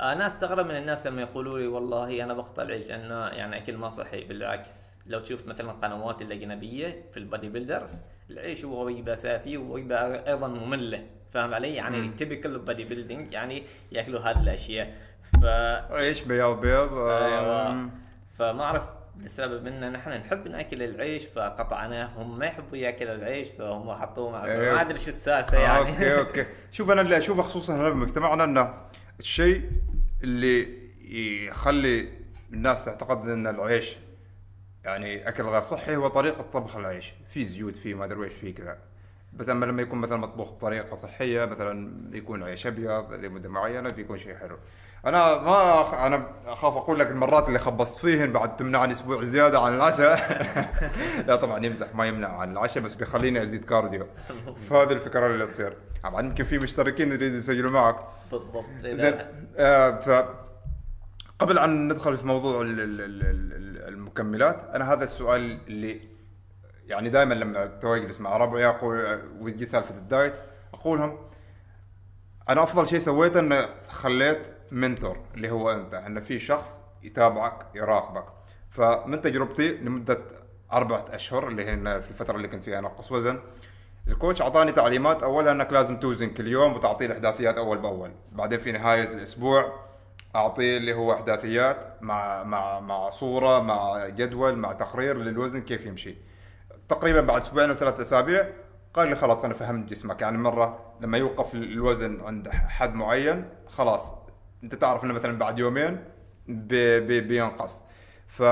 [0.00, 3.88] أنا أستغرب من الناس لما يقولوا لي والله أنا بقطع العيش لأنه يعني أكل ما
[3.88, 4.93] صحي بالعكس.
[5.06, 11.06] لو تشوف مثلا القنوات الأجنبية في ال bodybuilders العيش هو وجبه اساسيه ووجبه أيضا مملة
[11.34, 13.62] فاهم علي؟ يعني typical bodybuilding يعني
[13.92, 14.94] ياكلوا هذه الأشياء.
[15.42, 15.44] ف
[15.92, 17.70] عيش بياض بيض أيوه.
[17.70, 17.90] آم،
[18.38, 18.82] فما أعرف
[19.20, 22.06] لسبب إن نحن نحب نأكل العيش فقطعناه.
[22.16, 24.74] هم ما يحبوا ياكل العيش فهم حطوه مع أيوه.
[24.74, 25.88] ما أدري شو السالفة آه، يعني.
[25.90, 26.46] okay okay.
[26.72, 28.74] شوف أنا اللي أشوفه خصوصا هنا بمجتمعنا إنه
[29.20, 29.62] الشيء
[30.22, 30.68] اللي
[31.46, 32.08] يخلي
[32.52, 33.96] الناس تعتقد إن العيش
[34.84, 37.14] يعني أكل غير صحي هو طريقة طبخ العيش.
[37.28, 38.78] في زيوت في ما أدري إيش في كذا.
[39.32, 44.18] بس أما لما يكون مثلا مطبوخ بطريقة صحية مثلا يكون عيش أبيض لمدة معينة بيكون
[44.18, 44.56] شيء حلو.
[45.06, 45.94] أنا ما أخ...
[45.94, 50.18] أنا أخاف أقول لك المرات اللي خبصت فيهن بعد تمنعني أسبوع زيادة عن العشاء.
[51.28, 54.06] لا طبعا يمزح ما يمنع عن العشاء بس بيخليني أزيد كارديو.
[54.70, 55.72] فهذه الفكرة اللي تصير.
[56.04, 57.96] طبعا يمكن في مشتركين يريدوا يسجلوا معك.
[58.32, 58.64] بالضبط.
[58.82, 59.18] زين
[59.56, 60.43] آه ف
[61.38, 66.00] قبل أن ندخل في موضوع ال- ال- ال- ال- المكملات أنا هذا السؤال اللي
[66.86, 70.34] يعني دائما لما أجلس مع ربعي أقول ويجي سالفة الدايت
[70.74, 71.18] أقولهم
[72.48, 78.24] أنا أفضل شيء سويته إنه خليت منتور اللي هو أنت إن في شخص يتابعك يراقبك.
[78.70, 80.18] فمن تجربتي لمدة
[80.72, 83.38] أربعة أشهر اللي هي في الفترة اللي كنت فيها انقص وزن
[84.08, 88.10] الكوتش أعطاني تعليمات اولها أنك لازم توزن كل يوم وتعطيه الأحداثيات أول بأول.
[88.32, 89.83] بعدين في نهاية الأسبوع
[90.36, 96.16] اعطيه اللي هو أحداثيات مع مع مع صورة مع جدول مع تقرير للوزن كيف يمشي.
[96.88, 98.46] تقريبا بعد أسبوعين أو ثلاث أسابيع
[98.94, 100.22] قال لي خلاص أنا فهمت جسمك.
[100.22, 104.14] يعني مرة لما يوقف الوزن عند حد معين خلاص
[104.64, 106.04] أنت تعرف إنه مثلا بعد يومين
[106.48, 107.82] بي بي بينقص.
[108.26, 108.42] ف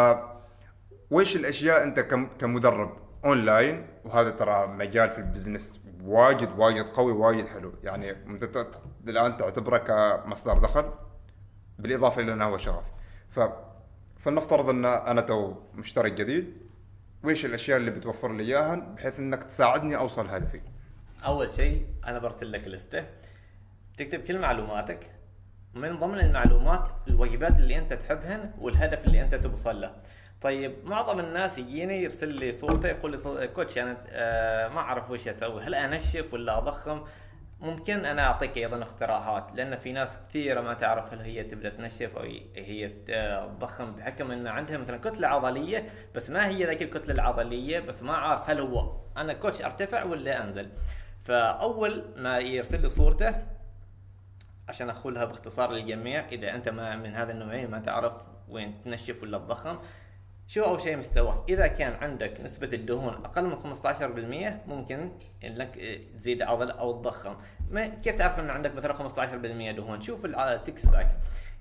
[1.11, 7.13] وش الأشياء أنت كم- كمدرب أونلاين؟ وهذا ترى مجال في ال business واجد واجد قوي
[7.13, 7.73] واجد حلو.
[7.83, 8.67] يعني أنت
[9.09, 10.85] الآن تعتبره كمصدر دخل.
[11.79, 12.85] بالإضافة إلى أنه هو شغف.
[13.31, 13.41] ف
[14.21, 16.57] فلنفترض أن أنا تو مشترك جديد.
[17.25, 20.61] وش الأشياء اللي بتوفر لي اياها بحيث إنك تساعدني أوصل هدفي؟
[21.25, 23.07] أول شيء أنا برسل لك لستة.
[23.97, 25.11] تكتب كل معلوماتك.
[25.75, 29.95] من ضمن المعلومات الوجبات اللي أنت تحبهن والهدف اللي أنت توصل له.
[30.41, 35.29] طيب معظم الناس يجيني يرسل لي صورته يقول لي كوتش أنا آه ما أعرف وش
[35.29, 37.05] أسوي هل أنشف ولا أضخم؟
[37.63, 42.17] ممكن أنا أعطيك أيضا اقتراحات لأن في ناس كثيرة ما تعرف هل هي تبدأ تنشف
[42.17, 42.23] أو
[42.57, 47.81] هي آه، تضخم بحكم إن عندها مثلا كتلة عضلية بس ما هي ذيك الكتلة العضلية
[47.81, 50.69] بس ما عارف هل هو أنا كوتش أرتفع ولا أنزل.
[51.25, 53.35] فأول ما يرسل لي صورته
[54.69, 59.39] عشان أقولها باختصار للجميع إذا أنت ما من هذا النوعين ما تعرف وين تنشف ولا
[59.39, 59.79] تضخم
[60.47, 65.11] شو أول شيء مستوى إذا كان عندك نسبة الدهون أقل من 15% ممكن
[65.45, 67.37] إنك آه، تزيد عضل أو تضخم.
[68.03, 71.17] كيف تعرف إن عندك مثلا 15% دهون؟ شوف ال six pack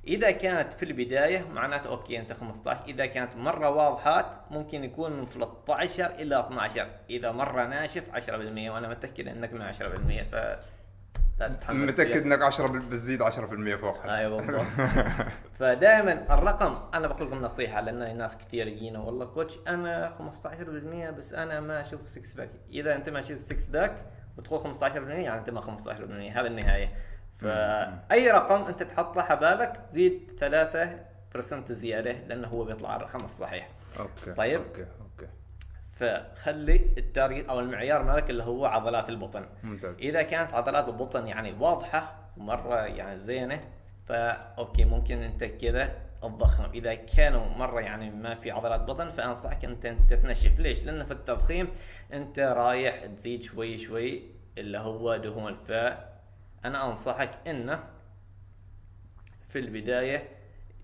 [0.08, 5.26] إذا كانت في البداية معناته okay أنت 15 إذا كانت مرة واضحات ممكن يكون من
[5.26, 9.76] 13 إلى 12 إذا مرة ناشف 10% وأنا متأكد إنك من 10%
[10.24, 10.36] ف
[11.70, 12.26] متأكد.
[12.26, 14.66] إنك 10 بتزيد 10% فوقها أيوه بالضبط
[15.60, 19.00] فدائما الرقم أنا بقول لكم نصيحة لأن ناس كثير يجينا.
[19.00, 23.72] والله coach أنا 15% بس أنا ما أشوف 6 pack إذا أنت ما شفت 6
[23.72, 24.06] pack
[24.38, 26.94] وتقول 15% يعني أنت ما 15% هذا النهاية.
[27.40, 30.32] فاي رقم أنت تحطه حبالك زيد
[31.34, 33.70] 3% زيادة لأنه هو بيطلع الرقم الصحيح.
[34.00, 34.62] okay طيب.
[34.62, 34.86] okay.
[36.02, 39.46] فخلي ال target أو المعيار مالك اللي هو عضلات البطن.
[39.64, 39.96] ممتاز.
[40.00, 43.62] إذا كانت عضلات البطن يعني واضحة ومرة يعني زينة
[44.06, 46.72] ف okay ممكن أنت كذا تضخم.
[46.74, 51.12] إذا كانوا مرة يعني ما في عضلات بطن فأنصحك أنت انت تنشف ليش؟ لأن في
[51.12, 51.68] التضخيم
[52.14, 54.24] أنت رايح تزيد شوي شوي
[54.58, 55.56] اللي هو دهون.
[55.56, 57.84] فانا أنصحك إنه
[59.50, 60.30] في البداية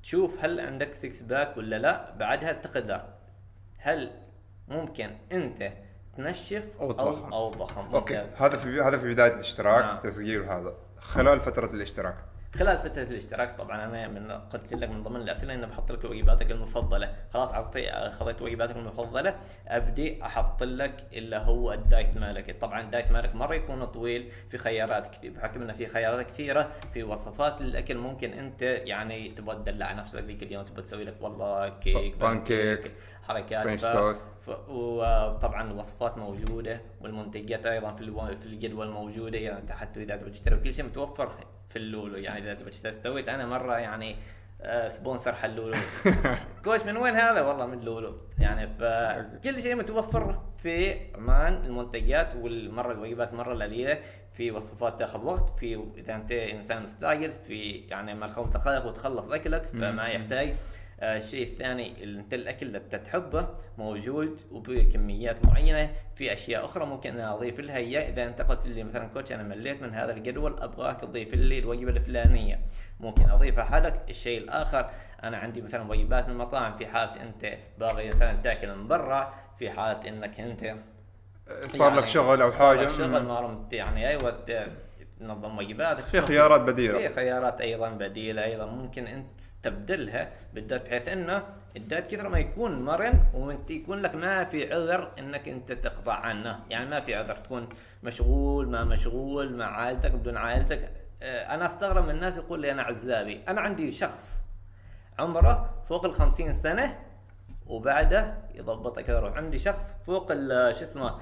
[0.04, 3.02] تشوف هل عندك six pack ولا لا بعدها تقدر.
[3.78, 4.27] هل
[4.68, 5.72] ممكن انت
[6.16, 7.34] تنشف أو تضخم.
[7.34, 7.96] أو أو تضخم.
[7.96, 8.26] okay.
[8.38, 10.00] هذا في هذا في بداية الاشتراك نعم.
[10.00, 10.74] تسجيل هذا.
[11.00, 12.16] خلال فترة الاشتراك.
[12.56, 16.52] خلال فترة الاشتراك طبعا أنا من قلت لك من ضمن الأسئلة إني بحط لك وجباتك
[16.52, 19.36] المفضلة، خلاص اعطي خذيت وجباتك المفضلة.
[19.68, 25.08] أبدي أحط لك اللي هو الدايت مالك، طبعا الدايت مالك مرة يكون طويل في خيارات
[25.08, 30.20] كثير بحكم إنه في خيارات كثيرة في وصفات للأكل ممكن أنت يعني تبغى تدلع نفسك
[30.20, 32.92] ذيك اليوم تبغى تسوي لك والله كيك بانكيك،
[33.28, 33.86] حركات ف...
[33.86, 34.70] ف...
[34.70, 38.36] وطبعا الوصفات موجودة والمنتجات أيضا في ألو...
[38.36, 41.32] في الجدول موجودة يعني أنت حتى إذا تبغى تشتري كل شيء متوفر
[41.70, 42.18] في اللولو.
[42.18, 44.16] يعني إذا تبغى تشتري سويت أنا مرة يعني
[44.62, 45.78] آه، sponsor حلولو
[46.64, 52.92] كوش من وين هذا؟ والله من لولو يعني فكل شيء متوفر في عمان المنتجات والمرة
[52.92, 54.00] الوجبات مرة قليله
[54.34, 59.30] في وصفات تاخذ وقت في إذا أنت إنسان مستعجل في يعني ما خلص دقائق وتخلص
[59.30, 60.56] أكلك فما يحتاج.
[61.02, 65.90] الشيء الثاني اللي أنت الأكل اللي أنت تحبه موجود وبكميات معينة.
[66.16, 68.10] في أشياء أخرى ممكن أنا أضيف لها إياه.
[68.10, 71.90] إذا أنت قلت لي مثلا كوتش أنا مليت من هذا الجدول أبغاك تضيف لي الوجبة
[71.90, 72.60] الفلانية.
[73.00, 74.90] ممكن أضيفها لك الشيء الآخر
[75.24, 76.74] أنا عندي مثلا وجبات من المطاعم.
[76.74, 80.76] في حالة أنت باغي مثلا تأكل من برا في حالة إنك أنت
[81.68, 82.98] صار لك يعني شغل أو صار لك حاجة.
[82.98, 84.08] شغل ما رمت يعني.
[84.10, 84.40] أيوه
[85.20, 86.98] تنظم وجباتك في خيارات بديلة.
[87.08, 91.44] في خيارات أيضا بديلة أيضا ممكن أنت تستبدلها بالذات بحيث إنه
[91.78, 96.60] الدايت كثر ما يكون مرن وأنت يكون لك ما في عذر إنك أنت تقطع عنه.
[96.70, 97.70] يعني ما في عذر تكون
[98.04, 100.92] مشغول ما مشغول مع عائلتك بدون عائلتك.
[101.22, 103.42] آه، أنا أستغرب من الناس يقول لي أنا عزابي.
[103.48, 104.42] أنا عندي شخص
[105.20, 107.00] عمره فوق ال 50 سنة
[107.68, 109.38] وبعده يضبط كذا يروح.
[109.38, 111.20] عندي شخص فوق ال- شو اسمه آه،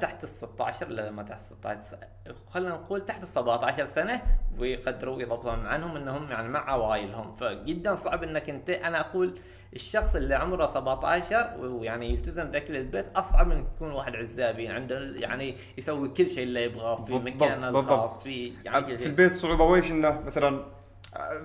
[0.00, 1.94] تحت ال 16 لا ما تحت 16 س-
[2.50, 4.22] خلينا نقول تحت ال 17 سنة
[4.58, 9.38] ويقدروا يضبطون عنهم إنهم يعني مع عوائلهم فجدا صعب إنك أنت أنا أقول
[9.76, 15.56] الشخص اللي عمره 17 ويعني يلتزم بأكل البيت أصعب من يكون واحد عزابي عنده يعني
[15.78, 17.68] يسوي كل شيء اللي يبغاه في مكانه.
[17.68, 19.06] الخاص في يعني في.
[19.06, 20.64] البيت صعوبة ويش إنه مثلا آه،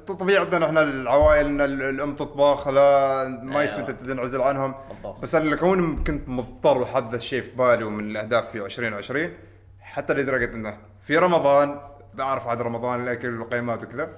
[0.08, 3.64] طبيعي عندنا إحنا العوائل إن ال- الأم تطبخ لا ما أيوة.
[3.64, 5.20] يشوف انت تنعزل عنهم بالضبط.
[5.20, 9.34] بس أنا لكون كنت مضطر وحاط الشيء في بالي ومن الأهداف في 2020
[9.80, 11.80] حتى لدرجة إنه في رمضان
[12.20, 14.10] أعرف عاد رمضان الأكل والقيمات وكذا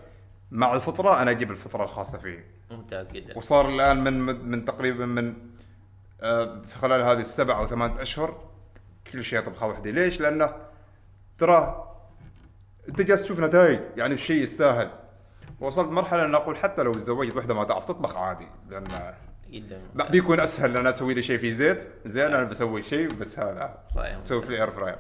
[0.52, 4.14] مع الفطرة أنا أجيب الفطرة الخاصة فيي ممتاز جدا وصار الآن من
[4.50, 5.34] من تقريبا من
[6.22, 8.38] آه، في خلال هذه السبع أو ثمان أشهر
[9.12, 10.50] كل شيء طبخه وحدي ليش؟ لأنه
[11.38, 11.92] ترى
[12.90, 14.90] أنت جالس تشوف نتائج يعني الشيء يستاهل
[15.60, 18.84] وصلت مرحلة أن أقول حتى لو تزوجت وحدة ما تعرف تطبخ عادي لأن
[19.50, 21.88] جدا لا بيكون أسهل لأن تسوي لي شيء في زيت.
[22.06, 23.80] زين أنا بسوي شيء بس هذا.
[24.26, 24.98] تسوي في الاير فراير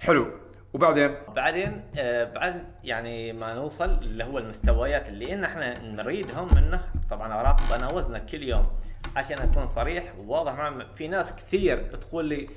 [0.00, 0.26] حلو.
[0.72, 6.84] وبعدين؟ بعدين آه بعد يعني ما نوصل اللي هو المستويات اللي إن إحنا نريدهم منه.
[7.10, 8.66] طبعا أراقب أنا وزنك كل يوم
[9.16, 10.12] عشان أكون صريح.
[10.18, 12.48] وواضح مع في ناس كثير تقول لي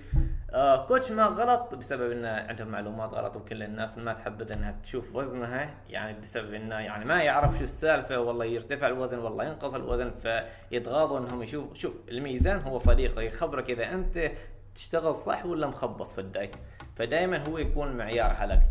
[0.56, 5.16] آه كوتش ما غلط بسبب ان عندهم معلومات غلط وكل الناس ما تحبذ إنها تشوف
[5.16, 5.74] وزنها.
[5.90, 11.20] يعني بسبب إنه يعني ما يعرف شو السالفة والله يرتفع الوزن والله ينقص الوزن فيتغاضوا
[11.20, 14.32] إنهم يشوف شوف الميزان هو صديقه يخبرك إذا أنت
[14.76, 16.56] تشتغل صح ولا مخبص في الدايت.
[16.96, 18.62] فدائما هو يكون معيار لك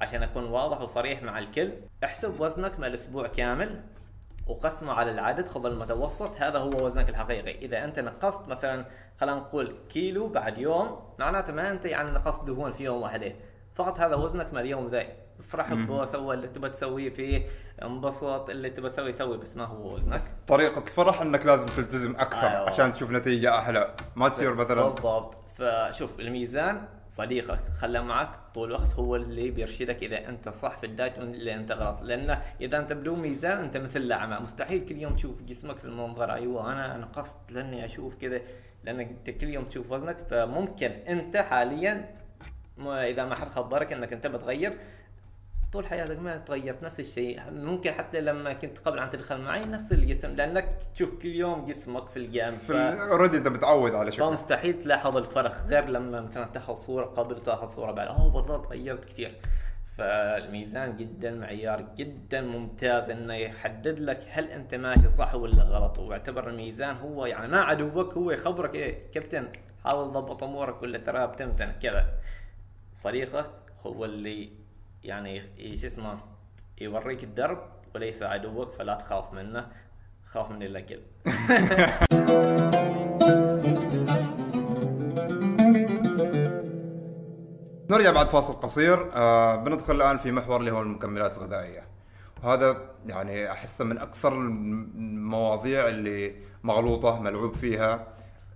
[0.00, 1.72] عشان أكون واضح وصريح مع الكل
[2.04, 3.80] احسب وزنك مع الأسبوع كامل
[4.46, 6.42] وقسمه على العدد خذ المتوسط.
[6.42, 7.58] هذا هو وزنك الحقيقي.
[7.58, 8.84] إذا أنت نقصت مثلا
[9.22, 10.98] خلينا نقول كيلو بعد يوم.
[11.18, 13.32] معناته ما أنت يعني نقصت دهون في يوم واحد.
[13.74, 15.06] فقط هذا وزنك مع اليوم ذا
[15.40, 17.46] افرح بو سوى اللي تبى تسويه فيه
[17.82, 20.20] انبسط اللي تبى تسويه سوي بس ما هو وزنك.
[20.48, 22.70] طريقة الفرح إنك لازم تلتزم أكثر أيوة.
[22.70, 23.94] عشان تشوف نتيجة أحلى.
[24.16, 25.38] ما تصير مثلا بالضبط.
[25.58, 31.18] فشوف الميزان صديقك خلاه معك طول الوقت هو اللي بيرشدك إذا أنت صح في الدايت
[31.18, 32.02] ولا أنت غلط.
[32.02, 34.38] لأنه إذا أنت بدون ميزان أنت مثل الأعمى.
[34.42, 36.34] مستحيل كل يوم تشوف جسمك في المنظر.
[36.34, 38.40] أيوه أنا نقصت لأني أشوف كذا.
[38.84, 42.14] لأنك أنت كل يوم تشوف وزنك فممكن أنت حاليا
[42.80, 44.78] إذا ما حد خبرك إنك أنت بتغير
[45.72, 47.40] طول حياتك ما تغيرت نفس الشيء.
[47.50, 52.08] ممكن حتى لما كنت قبل ان تدخل معي نفس الجسم لأنك تشوف كل يوم جسمك
[52.08, 52.56] في الجيم.
[52.56, 52.72] في
[53.10, 54.24] already أنت متعود على شكل.
[54.24, 58.08] فمستحيل تلاحظ الفرق غير لما مثلا تاخذ صورة قبل وتاخذ صورة بعد.
[58.08, 59.40] أوه بالضبط غيرت كثير.
[59.96, 65.98] فالميزان جدا معيار جدا ممتاز إنه يحدد لك هل أنت ماشي صح ولا غلط.
[65.98, 69.48] واعتبر الميزان هو يعني ما عدوك هو يخبرك إيه كابتن
[69.84, 71.72] حاول ضبط أمورك ولا ترى بتمتن.
[71.82, 72.06] كذا.
[72.94, 73.50] صديقك
[73.86, 74.52] هو اللي
[75.04, 75.42] يعني
[75.76, 76.18] شو اسمه
[76.80, 79.66] يوريك الدرب وليس عدوك فلا تخاف منه.
[80.26, 80.98] خاف من الاكل
[87.92, 89.10] نرجع بعد فاصل قصير.
[89.14, 91.84] آه بندخل الآن في محور اللي هو المكملات الغذائية.
[92.42, 92.76] وهذا
[93.06, 98.06] يعني أحسه من أكثر المواضيع اللي مغلوطة ملعوب فيها.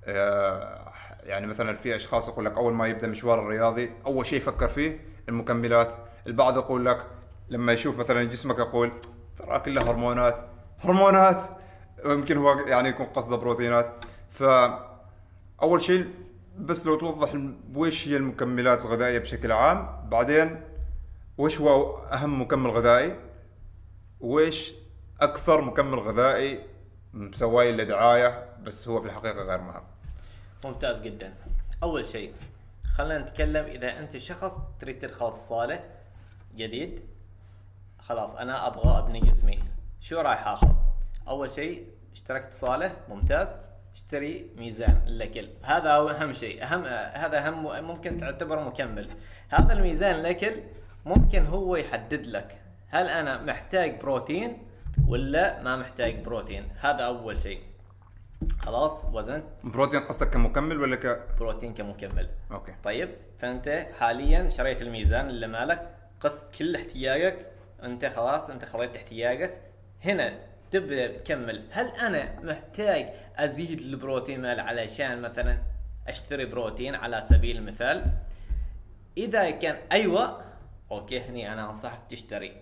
[0.05, 4.69] آه يعني مثلا في أشخاص يقول لك أول ما يبدأ مشوار الرياضي أول شيء يفكر
[4.69, 5.95] فيه المكملات.
[6.27, 7.07] البعض يقول لك
[7.49, 8.93] لما يشوف مثلا جسمك يقول
[9.39, 10.37] ترى كلها هرمونات.
[10.81, 11.43] هرمونات!
[12.05, 14.05] ويمكن هو يعني يكون قصده بروتينات.
[14.31, 14.43] ف
[15.63, 16.07] اول شيء
[16.59, 17.35] بس لو توضح
[17.75, 20.61] وش هي المكملات الغذائية بشكل عام بعدين
[21.39, 23.17] وش هو أهم مكمل غذائي؟
[24.21, 24.73] وش
[25.21, 26.61] أكثر مكمل غذائي
[27.13, 29.83] مسوي له دعاية بس هو في الحقيقة غير مهم؟
[30.65, 31.35] ممتاز جدا.
[31.83, 32.35] أول شيء
[32.97, 35.85] خلينا نتكلم إذا أنت شخص تريد تدخل صالة
[36.55, 37.01] جديد
[37.99, 39.59] خلاص أنا أبغى أبني جسمي.
[40.01, 40.69] شو رايح اخذ
[41.29, 43.57] أول شيء اشتركت صالة ممتاز.
[44.07, 46.65] اشتري ميزان الاكل هذا هو أهم شيء.
[46.65, 49.09] أهم هذا أهم ممكن تعتبره مكمل.
[49.49, 50.53] هذا الميزان الاكل
[51.07, 52.57] ممكن هو يحدد لك
[52.89, 54.59] هل أنا محتاج بروتين
[55.09, 56.69] ولا ما محتاج بروتين.
[56.81, 57.61] هذا أول شيء.
[58.59, 59.45] خلاص وزنت.
[59.65, 62.29] بروتين قصدك كمكمل ولا ك؟ بروتين كمكمل.
[62.53, 62.75] أوكي.
[62.85, 65.89] طيب فأنت حاليا شريت الميزان اللي مالك
[66.21, 67.47] قصت كل احتياجك.
[67.83, 69.55] أنت خلاص أنت خذيت احتياجك
[70.05, 70.39] هنا.
[70.71, 75.59] تبدا تكمل هل أنا محتاج أزيد البروتين مال علشان مثلا
[76.09, 78.05] أشتري بروتين على سبيل المثال؟
[79.17, 80.41] إذا كان أيوه
[80.91, 82.53] أوكي هني أنا أنصحك تشتري.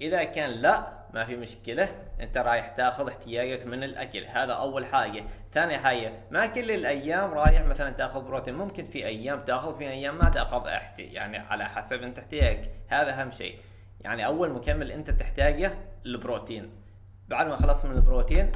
[0.00, 1.88] إذا كان لا ما في مشكلة
[2.20, 5.24] أنت رايح تاخذ احتياجك من الأكل هذا أول حاجة.
[5.52, 10.18] ثاني حاجة ما كل الأيام رايح مثلا تاخذ بروتين ممكن في أيام تاخذ في أيام
[10.18, 12.70] ما تاخذ احتي يعني على حسب أنت احتياجك.
[12.88, 13.58] هذا أهم شيء.
[14.00, 15.72] يعني أول مكمل أنت تحتاجه
[16.06, 16.85] البروتين.
[17.28, 18.52] بعد ما خلصت من البروتين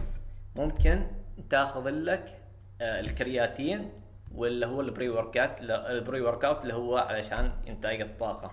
[0.57, 1.07] ممكن
[1.51, 2.39] تاخذ لك
[2.81, 3.91] آه، الكرياتين
[4.35, 8.51] واللي هو ال pre-workout ال pre-workout اللي هو علشان إنتاج الطاقة.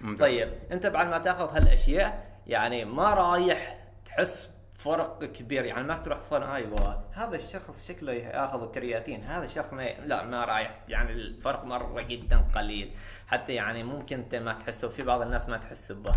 [0.00, 0.20] ممتاز.
[0.20, 6.20] طيب أنت بعد ما تاخذ هالأشياء يعني ما رايح تحس فرق كبير يعني ما تروح
[6.20, 11.64] صار أيوه هذا الشخص شكله ياخذ الكرياتين هذا الشخص ما لا ما رايح يعني الفرق
[11.64, 12.90] مرة جدا قليل.
[13.26, 16.12] حتى يعني ممكن أنت ما تحسه في بعض الناس ما تحس به.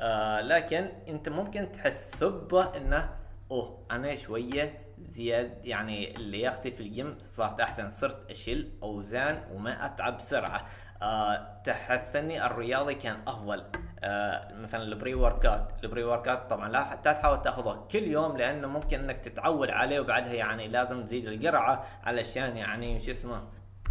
[0.00, 3.10] آه لكن انت ممكن تحس به انه
[3.50, 10.16] اوه أنا شوية زياد يعني لياقتي في الجيم صارت أحسن صرت أشيل أوزان وما أتعب
[10.16, 10.66] بسرعة.
[11.02, 13.64] آه تحسني الرياضي كان أفضل.
[14.02, 15.72] آه مثلا ال pre-workout.
[15.84, 20.32] ال pre-workout طبعا لا لا تحاول تاخذه كل يوم لأنه ممكن إنك تتعود عليه وبعدها
[20.32, 23.42] يعني لازم تزيد الجرعة علشان يعني شو اسمه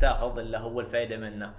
[0.01, 1.53] تاخذ اللي هو الفائده منه.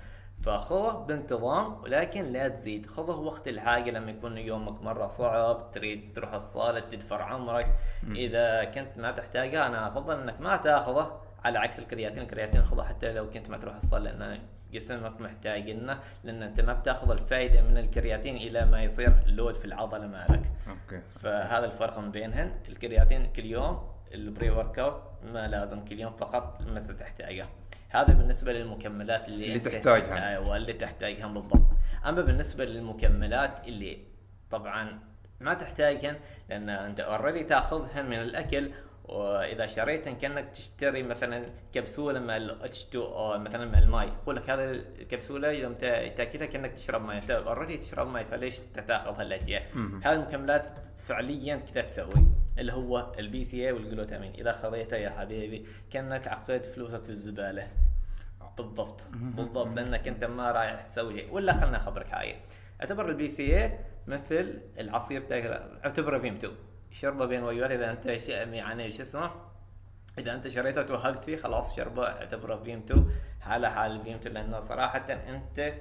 [0.48, 2.86] فخذه بانتظام ولكن لا تزيد.
[2.86, 7.74] خذه وقت الحاجة لما يكون يومك مرة صعب تريد تروح الصالة تدفر عمرك.
[8.10, 11.20] إذا كنت ما تحتاجه أنا أفضل أنك ما تأخذه.
[11.44, 14.38] على عكس الكرياتين الكرياتين خذه حتى لو كنت ما تروح الصالة لأن
[14.72, 19.64] جسمك محتاج إنه لأن أنت ما بتأخذ الفائده من الكرياتين إلى ما يصير load في
[19.64, 20.42] العضلة مالك.
[20.68, 21.00] okay.
[21.20, 22.52] فهذا الفرق من بينهن.
[22.68, 27.46] الكرياتين كل يوم ال pre-workout ما لازم كل يوم فقط متى تحتاجه.
[27.88, 30.30] هذا بالنسبة للمكملات اللي, اللي تحتاجها.
[30.30, 31.68] أيوه اللي تحتاجها بالضبط.
[32.06, 33.98] أما بالنسبة للمكملات اللي
[34.50, 34.98] طبعا
[35.40, 36.16] ما تحتاجهن
[36.48, 38.70] لأن أنت already تاخذهن من الأكل
[39.04, 44.50] وإذا شريتهن كأنك تشتري مثلا كبسولة مع ال H2 أو مثلا مع الماء يقول لك
[44.50, 48.54] هذا الكبسولة يوم تا- تأكلها كأنك تشرب ماء أنت already تشرب ماء فليش
[48.88, 49.62] تأخذ هالأشياء؟
[50.04, 52.26] هذه المكملات فعليا كذا تسوي.
[52.58, 54.32] اللي هو ال BCAA والجلوتامين.
[54.34, 57.68] إذا خذيته يا حبيبي كأنك عقيت فلوسك في الزبالة.
[58.56, 59.00] بالضبط.
[59.12, 59.66] بالضبط.
[59.66, 61.32] لأنك أنت ما رايح تسوي شيء.
[61.32, 62.36] ولا خلنا اخبرك حاجة
[62.80, 65.22] اعتبر ال BCAA مثل العصير
[65.84, 66.50] اعتبره فيمتو
[66.90, 67.70] شربه بين وجبات.
[67.70, 69.30] إذا أنت يعني شو اسمه؟
[70.18, 72.06] إذا أنت شريته وتوهقت فيه خلاص شربه.
[72.06, 73.02] اعتبره فيمتو
[73.40, 75.74] حالة حال فيمتو لأنه صراحة أنت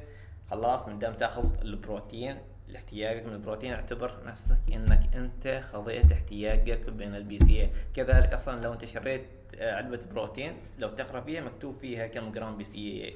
[0.50, 2.38] خلاص من دام تأخذ البروتين
[2.76, 8.74] احتياجك من البروتين اعتبر نفسك إنك أنت خذيت احتياجك بين ال BCAA كذلك أصلا لو
[8.74, 13.16] أنت شريت آه، علبة بروتين لو تقرا فيها مكتوب فيها كم جرام BCAA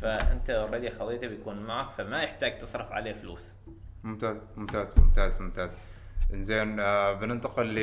[0.00, 3.52] فأنت already خذيته بيكون معك فما يحتاج تصرف عليه فلوس.
[4.04, 5.70] ممتاز ممتاز ممتاز ممتاز.
[6.34, 7.74] إنزين آه بننتقل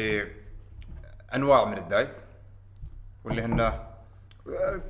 [1.32, 2.16] لأنواع من الدايت
[3.24, 3.80] واللي هن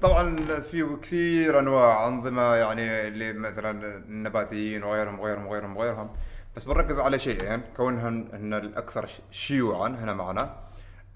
[0.02, 6.10] طبعا في كثير أنواع أنظمة يعني اللي مثلا النباتيين وغيرهم وغيرهم وغيرهم وغيرهم.
[6.56, 10.56] بس بنركز على شيئين كونهن هن الأكثر ش- شيوعا هنا معنا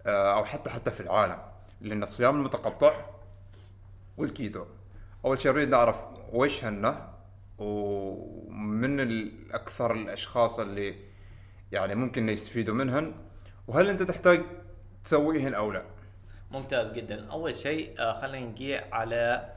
[0.05, 1.37] آه، أو حتى حتى في العالم
[1.81, 2.93] اللي هن الصيام المتقطع
[4.17, 4.65] والكيتو.
[5.25, 5.95] أول شيء نريد نعرف
[6.33, 6.95] وش هن
[7.57, 10.95] ومن الأكثر الأشخاص اللي
[11.71, 13.13] يعني ممكن يستفيدوا منهن
[13.67, 14.41] وهل أنت تحتاج
[15.05, 15.83] تسويهن أو لا؟
[16.51, 17.31] ممتاز جدا.
[17.31, 19.49] أول شيء آه، خلينا نجي على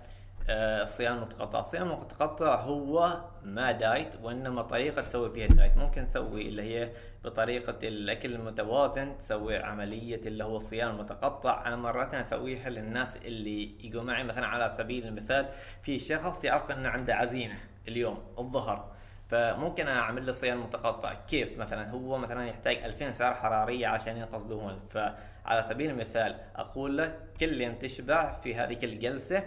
[0.48, 1.60] آه، الصيام المتقطع.
[1.60, 5.76] الصيام المتقطع هو ما دايت وإنما طريقة تسوي فيها الدايت.
[5.76, 6.90] ممكن تسوي اللي هي
[7.24, 11.66] بطريقة الأكل المتوازن تسوي عملية اللي هو الصيام المتقطع.
[11.66, 15.48] أنا مرات أسويها للناس اللي يجوا معي مثلا على سبيل المثال
[15.82, 17.54] في شخص يعرف إنه عنده عزيمة
[17.88, 18.91] اليوم الظهر.
[19.32, 21.14] فممكن أنا أعمل له صيام متقطع.
[21.14, 26.96] كيف؟ مثلا هو مثلا يحتاج 2000 سعر حرارية عشان ينقص دهون فعلى سبيل المثال أقول
[26.96, 29.44] له كل تشبع في هذه الجلسة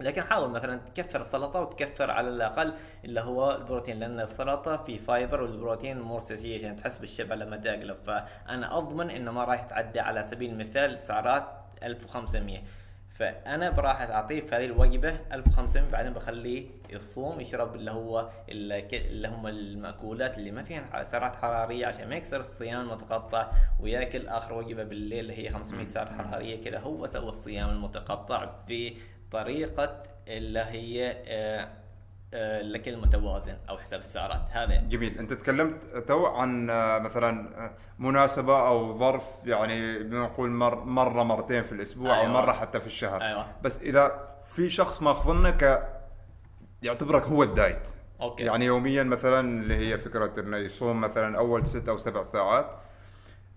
[0.00, 2.74] لكن حاول مثلا تكثر السلطة وتكثر على الأقل
[3.04, 7.94] اللي هو البروتين لأن السلطة في fiber والبروتين more satiation تحس بالشبع لما تأكله.
[7.94, 11.44] فأنا أضمن إنه ما راح يتعدى على سبيل المثال سعرات
[11.82, 12.62] 1500
[13.14, 19.46] فأنا براح أعطيه في هذه الوجبة 1500 بعدين بخليه يصوم يشرب اللي هو اللي هم
[19.46, 23.50] المأكولات اللي ما فيها سعرات حرارية عشان ما يكسر الصيام المتقطع
[23.80, 30.02] ويأكل آخر وجبة بالليل اللي هي 500 سعر حرارية كذا هو سوى الصيام المتقطع بطريقة
[30.28, 31.68] اللي هي آه،
[32.34, 34.42] الاكل المتوازن أو حساب السعرات.
[34.50, 34.76] هذا.
[34.76, 35.18] جميل.
[35.18, 41.62] أنت تكلمت تو عن آه، مثلا آه، مناسبة أو ظرف يعني بنقول مر مرة مرتين
[41.62, 42.32] في الأسبوع أو أيوة.
[42.32, 43.22] مرة حتى في الشهر.
[43.22, 43.46] أيوة.
[43.62, 45.88] بس إذا في شخص ماخذنا ك
[46.82, 47.88] يعتبرك هو الدايت.
[48.20, 48.42] okay.
[48.42, 52.70] يعني يوميا مثلا اللي هي فكرة إنه يصوم مثلا أول ست أو سبع ساعات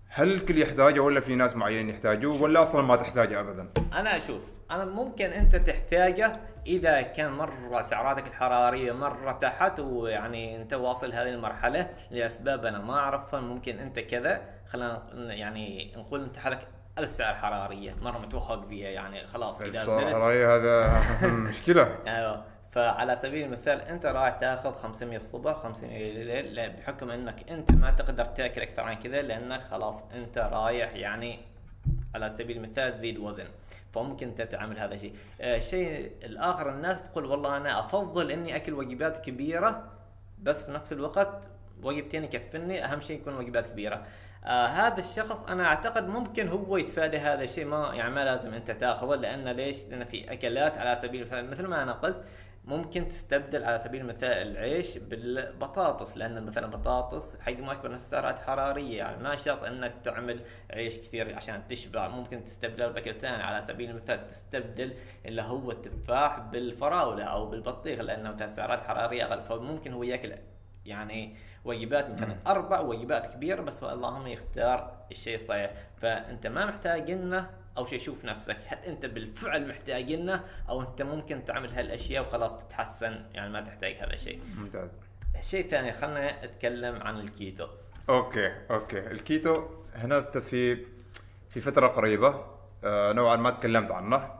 [0.08, 4.42] هل الكل يحتاجه ولا في ناس معينين يحتاجوه؟ ولا أصلا ما تحتاجه ابدا؟ أنا أشوف
[4.70, 11.28] أنا ممكن أنت تحتاجه إذا كان مرة سعراتك الحرارية مرة تحت ويعني أنت واصل هذه
[11.28, 17.34] المرحلة لاسباب أنا ما أعرفها ممكن أنت كذا خلينا يعني نقول أنت حالك ألف سعر
[17.34, 21.00] حرارية مرة متوهق فيها يعني خلاص إذا زدت رأيي هذا
[21.48, 21.98] مشكلة.
[22.06, 22.44] أيوه.
[22.72, 28.24] فعلى سبيل المثال أنت رايح تاخذ 500 الصبح 500 الليل بحكم أنك أنت ما تقدر
[28.24, 31.38] تاكل أكثر عن كذا لأنك خلاص أنت رايح يعني
[32.14, 33.46] على سبيل المثال تزيد وزن.
[34.02, 38.72] فممكن أنت تعمل هذا الشيء آه، الشيء الآخر الناس تقول والله أنا أفضل إني أكل
[38.72, 39.92] وجبات كبيرة
[40.42, 41.42] بس في نفس الوقت
[41.82, 44.06] وجبتين يكفني أهم شيء يكون وجبات كبيرة
[44.44, 48.70] آه هذا الشخص أنا أعتقد ممكن هو يتفادى هذا الشيء ما يعني ما لازم أنت
[48.70, 52.24] تأخذه لأن ليش؟ لأن في أكلات على سبيل المثال مثل ما أنا قلت
[52.68, 58.98] ممكن تستبدل على سبيل المثال العيش بالبطاطس لأن مثلا البطاطس حجمها اكبر نفس سعرات حرارية
[58.98, 60.40] يعني ما شرط إنك تعمل
[60.70, 64.92] عيش كثير عشان تشبع ممكن تستبدله باكل ثاني على سبيل المثال تستبدل
[65.26, 70.34] اللي هو التفاح بالفراولة أو بالبطيخ لأنه مثلا سعرات حرارية أقل فممكن هو يأكل
[70.86, 75.70] يعني وجبات مثلا أربع وجبات كبيرة بس اللهم يختار الشيء الصحيح.
[75.96, 78.56] فأنت ما محتاج إنه أو شيء شوف نفسك.
[78.66, 83.94] هل أنت بالفعل محتاج إنه أو أنت ممكن تعمل هالأشياء وخلاص تتحسن يعني ما تحتاج
[83.94, 84.40] هذا الشيء.
[84.56, 84.90] ممتاز.
[85.38, 87.66] الشيء الثاني خلينا نتكلم عن الكيتو.
[88.08, 88.98] okay okay.
[88.98, 90.86] الكيتو هنا في
[91.48, 92.44] في فترة قريبة
[92.84, 94.30] آه، نوعا ما تكلمت عنه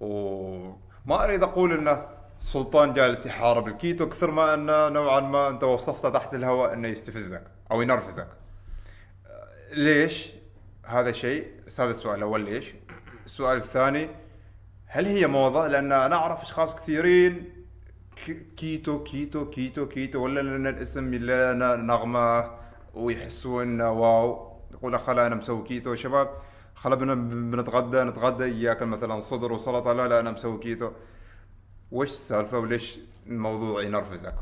[0.00, 2.08] وما أريد أقول إنه
[2.38, 7.42] سلطان جالس يحارب الكيتو كثر ما إنه نوعا ما أنت وصفته تحت الهواء إنه يستفزك
[7.70, 8.28] أو ينرفزك.
[9.26, 10.41] آه، ليش؟
[10.92, 11.46] هذا شيء.
[11.78, 12.72] هذا السؤال الأول ليش؟
[13.26, 14.08] السؤال الثاني
[14.86, 17.52] هل هي موضة؟ لأن أنا اعرف أشخاص كثيرين
[18.56, 22.50] كيتو كيتو كيتو كيتو ولا لأن الاسم لنا نغمة
[22.94, 24.52] ويحسوا انه wow.
[24.72, 25.94] يقول خلا أنا مسوي كيتو.
[25.94, 26.28] شباب
[26.74, 29.92] خلا بن- بنتغدى نتغدى ياكل مثلا صدر وسلطة.
[29.92, 30.90] لا لا أنا مسوي كيتو.
[31.92, 34.34] وش السالفة وليش الموضوع ينرفزك؟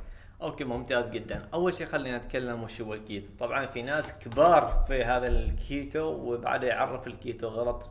[0.42, 1.48] okay ممتاز جدا.
[1.54, 3.26] أول شيء خلينا نتكلم وش هو الكيتو.
[3.38, 7.90] طبعا في ناس كبار في هذا الكيتو وبعد يعرف الكيتو غلط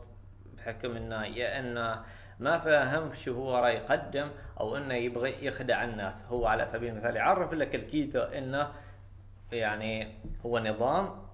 [0.56, 2.02] بحكم إنه يا إنه
[2.40, 4.28] ما فاهم شو هو راح يقدم
[4.60, 6.24] أو إنه يبغى يخدع الناس.
[6.28, 8.70] هو على سبيل المثال يعرف لك الكيتو إنه
[9.52, 10.14] يعني
[10.46, 11.30] هو نظام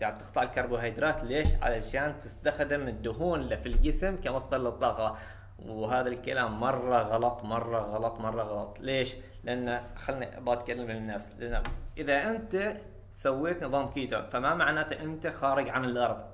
[0.00, 1.24] تقطع الكربوهيدرات.
[1.24, 5.18] ليش؟ علشان تستخدم الدهون اللي في الجسم كمصدر للطاقة.
[5.66, 8.80] وهذا الكلام مرة غلط مرة غلط مرة غلط.
[8.80, 9.14] ليش؟
[9.44, 11.62] لأن خلني أبغى أتكلم للناس لأن
[11.98, 12.76] إذا أنت
[13.12, 16.24] سويت نظام كيتو فما معناته أنت خارج عن الأرض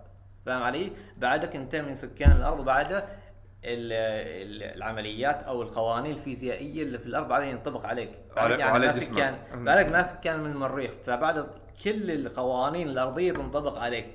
[0.46, 6.98] فاهم علي؟ بعدك أنت من سكان الأرض وبعده ال- ال- العمليات أو القوانين الفيزيائية اللي
[6.98, 9.18] في الأرض بعدين ينطبق عليك بعدك على- على ناس جسمك.
[9.18, 9.64] كان مم.
[9.64, 11.46] بعدك ناس كان من المريخ فبعد
[11.84, 14.06] كل القوانين الأرضية تنطبق عليك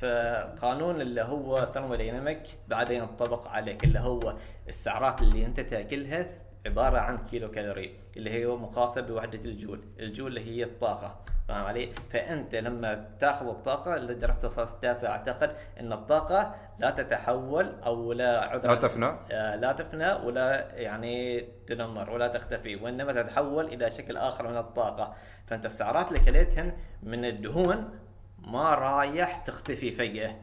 [0.00, 4.34] فقانون اللي هو thermodynamic بعدين ينطبق عليك اللي هو
[4.68, 6.26] السعرات اللي أنت تأكلها
[6.66, 11.92] عبارة عن kilo calorie اللي هي مقاسه بوحدة الجول، الجول اللي هي الطاقة فاهم علي؟
[12.10, 18.40] فأنت لما تاخذ الطاقة اللي درسته صف التاسع أعتقد إن الطاقة لا تتحول أو لا
[18.40, 19.12] عذرا لا تفنى.
[19.30, 25.14] آه، لا تفنى ولا يعني تدمر ولا تختفي وإنما تتحول إلى شكل آخر من الطاقة
[25.46, 27.98] فأنت السعرات اللي كليتهن من الدهون
[28.38, 30.36] ما رايح تختفي فجأة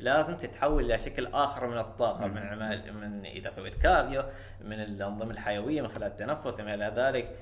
[0.00, 4.22] لازم تتحول إلى شكل آخر من الطاقة من عمل من إذا سويت cardio
[4.60, 7.36] من الأنظمة الحيوية من خلال التنفس وما إلى ذلك.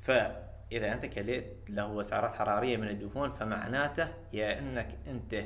[0.00, 5.44] فإذا أنت كليت هو سعرات حرارية من الدهون فمعناته يا إنك أنت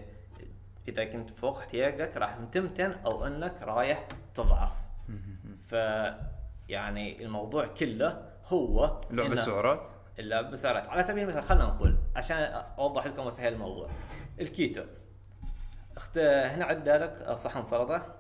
[0.89, 4.73] إذا كنت فوق احتياجك راح تمتن أو إنك رايح تضعف.
[5.63, 5.73] ف
[6.69, 9.87] يعني الموضوع كله هو لعبه سعرات
[10.19, 12.37] اللعب بسعرات على سبيل المثال خلينا نقول عشان
[12.79, 13.89] أوضح لكم واسهل الموضوع.
[14.41, 14.83] الكيتو.
[15.97, 18.15] اخت هنا عدى لك صحن سلطة.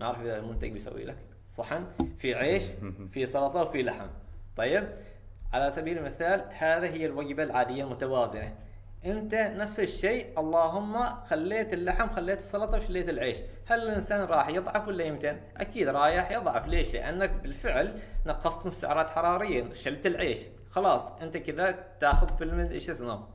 [0.00, 1.86] ما اعرف إذا المنتج بيسوي لك صحن
[2.18, 2.64] في عيش
[3.12, 4.08] في سلطة وفي لحم.
[4.56, 4.88] طيب
[5.52, 8.54] على سبيل المثال هذا هي الوجبة العادية المتوازنة.
[9.04, 13.36] أنت نفس الشيء اللهم خليت اللحم خليت السلطة وشليت العيش.
[13.66, 16.66] هل الإنسان راح يضعف ولا يمتن؟ أكيد رايح يضعف.
[16.66, 20.40] ليش؟ لأنك بالفعل نقصت من السعرات حراريا شلت العيش.
[20.70, 23.28] خلاص أنت كذا تأخذ في إيش اسمه؟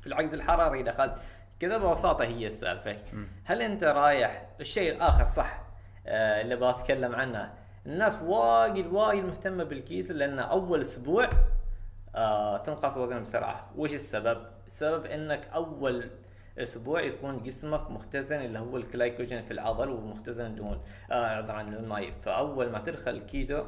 [0.00, 1.14] في العجز الحراري دخلت.
[1.60, 2.96] كذا ببساطة هي السالفة.
[3.44, 5.62] هل أنت رايح الشيء الآخر صح
[6.06, 7.52] آه اللي بتكلم عنه؟
[7.86, 11.28] الناس وايد وايد مهتمة بالكيتو لأن أول أسبوع
[12.14, 13.70] آه تنقص وزن بسرعة.
[13.76, 16.10] وش السبب؟ السبب إنك أول
[16.58, 20.80] أسبوع يكون جسمك مختزن اللي هو الجلايكوجين في العضل ومختزن الدهون
[21.10, 23.64] آه عذرا الماء فأول ما تدخل الكيتو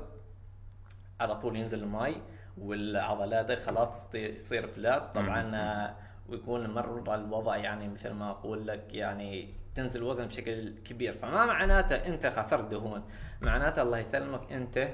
[1.20, 2.16] على طول ينزل الماي
[2.58, 5.94] والعضلات خلاص تصير- flat طبعا آه،
[6.28, 11.14] ويكون مر الوضع يعني مثل ما أقول لك يعني تنزل وزن بشكل كبير.
[11.14, 13.04] فما معناته أنت خسرت دهون.
[13.42, 14.88] معناته الله يسلمك أنت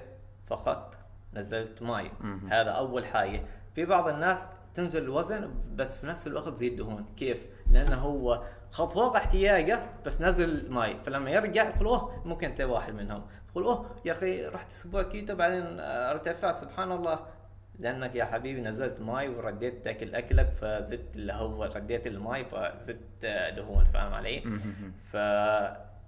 [0.46, 0.94] فقط
[1.34, 2.10] نزلت ماي.
[2.48, 3.42] هذا أول حاجة.
[3.74, 7.06] في بعض الناس تنزل الوزن بس في نفس الوقت تزيد دهون.
[7.16, 10.96] كيف؟ لأنه هو خذ فوق احتياجه بس نزل ماي.
[11.02, 13.26] فلما يرجع يقول أوه ممكن أنت واحد منهم.
[13.50, 16.52] يقول أوه يا أخي رحت أسبوع كيتو بعدين ارتفع.
[16.52, 17.18] سبحان الله.
[17.78, 23.50] لأنك يا حبيبي نزلت ماي ورديت تاكل أكلك فزدت اللي هو رديت الماي فزدت آه،
[23.50, 24.40] دهون فاهم علي؟
[25.12, 25.14] ف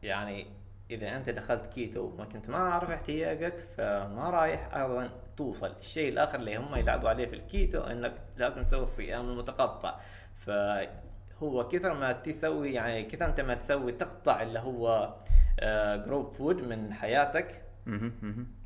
[0.03, 0.47] يعني
[0.91, 6.39] إذا أنت دخلت كيتو وما كنت ما عارف احتياجك فما رايح أيضا توصل الشيء الآخر
[6.39, 9.95] اللي هم يلعبوا عليه في الكيتو إنك لازم تسوي الصيام المتقطع
[10.37, 15.14] فهو كثر ما تسوي يعني كثر أنت ما تسوي تقطع اللي هو
[16.07, 17.62] group food من حياتك.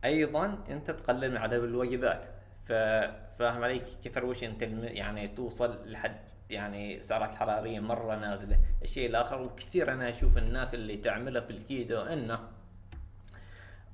[0.04, 2.24] أيضا أنت تقلل من عدد الوجبات
[2.70, 6.16] ففاهم عليك؟ كثر انت يعني توصل لحد
[6.50, 8.58] يعني سعرات حرارية مرة نازلة.
[8.82, 12.38] الشيء الآخر وكثير أنا أشوف الناس اللي تعملها في الكيتو إنه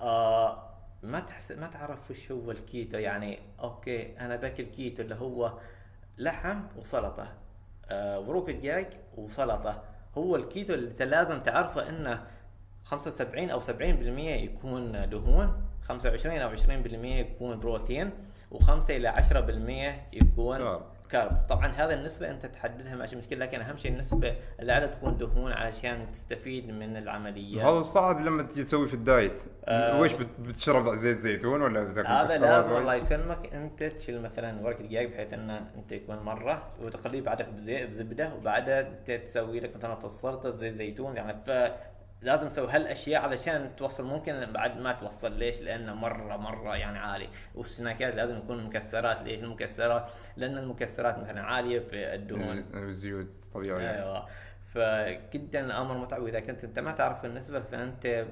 [0.01, 0.71] آه
[1.03, 2.99] ما تحس ما تعرف وش هو الكيتو.
[2.99, 5.53] يعني okay أنا باكل كيتو اللي هو
[6.19, 7.29] لحم وسلطة.
[7.91, 9.83] آه وروك دجاج وسلطة.
[10.19, 12.27] هو الكيتو اللي أنت لازم تعرفه إنه
[12.85, 16.61] 75 أو 70% يكون دهون 25 أو 20%
[17.05, 18.11] يكون بروتين.
[18.55, 20.83] و5 إلى 10% يكون carb.
[21.11, 25.53] carb طبعا هذا النسبة أنت تحددها ماشي مشكلة لكن أهم شيء النسبة الاعلى تكون دهون
[25.53, 29.33] علشان تستفيد من العمليات هذا صعب لما تجي تسوي في الدايت
[29.65, 30.01] آه.
[30.01, 34.81] ويش بت- بتشرب زيت زيتون ولا بتاكل هذا لازم الله يسلمك أنت تشيل مثلا ورك
[34.83, 40.07] دجاج بحيث إنه أنت يكون مرة وتقليه بعدك بزي بزبدة وبعدها انت تسوي لك مثلا
[40.07, 41.33] السلطة زيت زيتون يعني
[42.27, 45.33] فلازم تسوي هالأشياء علشان توصل ممكن بعد ما توصل.
[45.33, 47.29] ليش؟ لأنه مرة مرة يعني عالي.
[47.55, 49.23] والسناكات لازم يكون مكسرات.
[49.23, 52.65] ليش المكسرات؟ لأن المكسرات مثلا عالية في الدهون.
[52.75, 53.91] الزيوت طبيعية.
[53.91, 54.27] أيوه.
[54.75, 56.23] فجدا الأمر متعب.
[56.23, 58.25] وإذا كنت أنت ما تعرف النسبة فأنت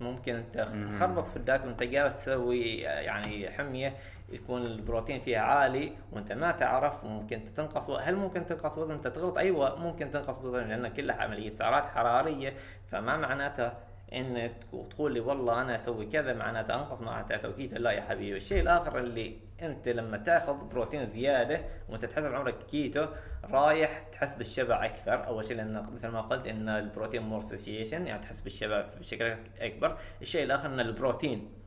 [0.00, 0.60] ممكن أنت
[0.94, 3.94] تخربط في الدات وأنت جالس تسوي يعني حمية
[4.34, 9.38] يكون البروتين فيها عالي وانت ما تعرف وممكن تنقص هل ممكن تنقص وزن؟ انت تغلط.
[9.38, 11.48] أيوه ممكن تنقص وزن لأن كلها عملية.
[11.48, 12.52] سعرات حرارية
[12.86, 13.72] فما معناته
[14.12, 14.50] إن
[14.90, 18.36] تقول لي والله أنا أسوي كذا معناته أنقص معناته أسوي كيتو لا يا حبيبي.
[18.36, 23.06] الشيء الآخر اللي أنت لما تأخذ بروتين زيادة وأنت تحسب عمرك كيتو
[23.44, 25.26] رايح تحس بالشبع أكثر.
[25.26, 27.44] أول شيء لأن مثل ما قلت إن البروتين more
[27.92, 29.98] يعني تحس بالشبع بشكل أكبر.
[30.22, 31.63] الشيء الآخر إن البروتين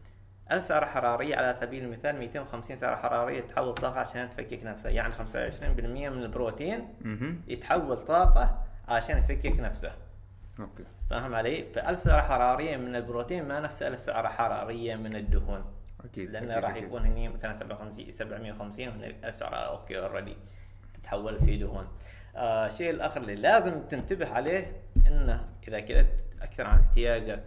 [0.51, 5.21] السعرة حرارية على سبيل المثال 250 سعرة حرارية تحول طاقة عشان تفكك نفسها يعني 25%
[5.63, 6.87] من البروتين.
[7.47, 9.91] يتحول طاقة عشان يفكك نفسه
[10.59, 15.65] okay فاهم علي؟ فألف سعرة حرارية من البروتين ما نفس ألف سعرة حرارية من الدهون
[16.05, 16.75] أكيد لأنه راح.
[16.75, 20.35] يكون هني مثلا 750 750 وهنا سعرة okay already
[20.93, 21.87] تتحول في دهون.
[22.35, 24.71] آه الشيء الآخر اللي لازم تنتبه عليه
[25.07, 26.09] إنه إذا كلت
[26.41, 27.43] أكثر عن احتياجك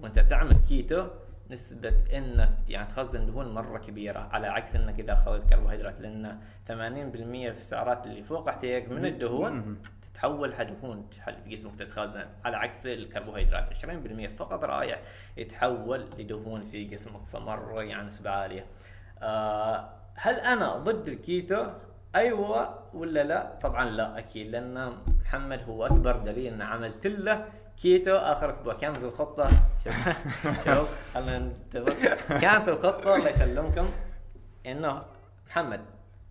[0.00, 1.06] وأنت تعمل كيتو
[1.50, 6.38] نسبة انك يعني تخزن دهون مرة كبيرة على عكس إنك إذا أخذت كربوهيدرات لأن
[6.68, 11.08] 80% في السعرات اللي فوق احتياجك من الدهون تتحول دهون
[11.44, 13.72] في جسمك تتخزن على عكس الكربوهيدرات.
[13.74, 15.02] 20% فقط رايح
[15.36, 18.66] يتحول لدهون في جسمك فمرة يعني نسبة عالية.
[19.22, 21.66] آه هل أنا ضد الكيتو؟
[22.14, 27.44] أيوه ولا لا؟ طبعا لا أكيد لأن محمد هو أكبر دليل ان عملت له
[27.82, 28.74] كيتو آخر أسبوع.
[28.74, 29.48] كان في الخطة
[30.64, 33.88] شوف خلينا نتفق كان في الخطة الله يسلمكم
[34.66, 35.02] إنه
[35.46, 35.80] محمد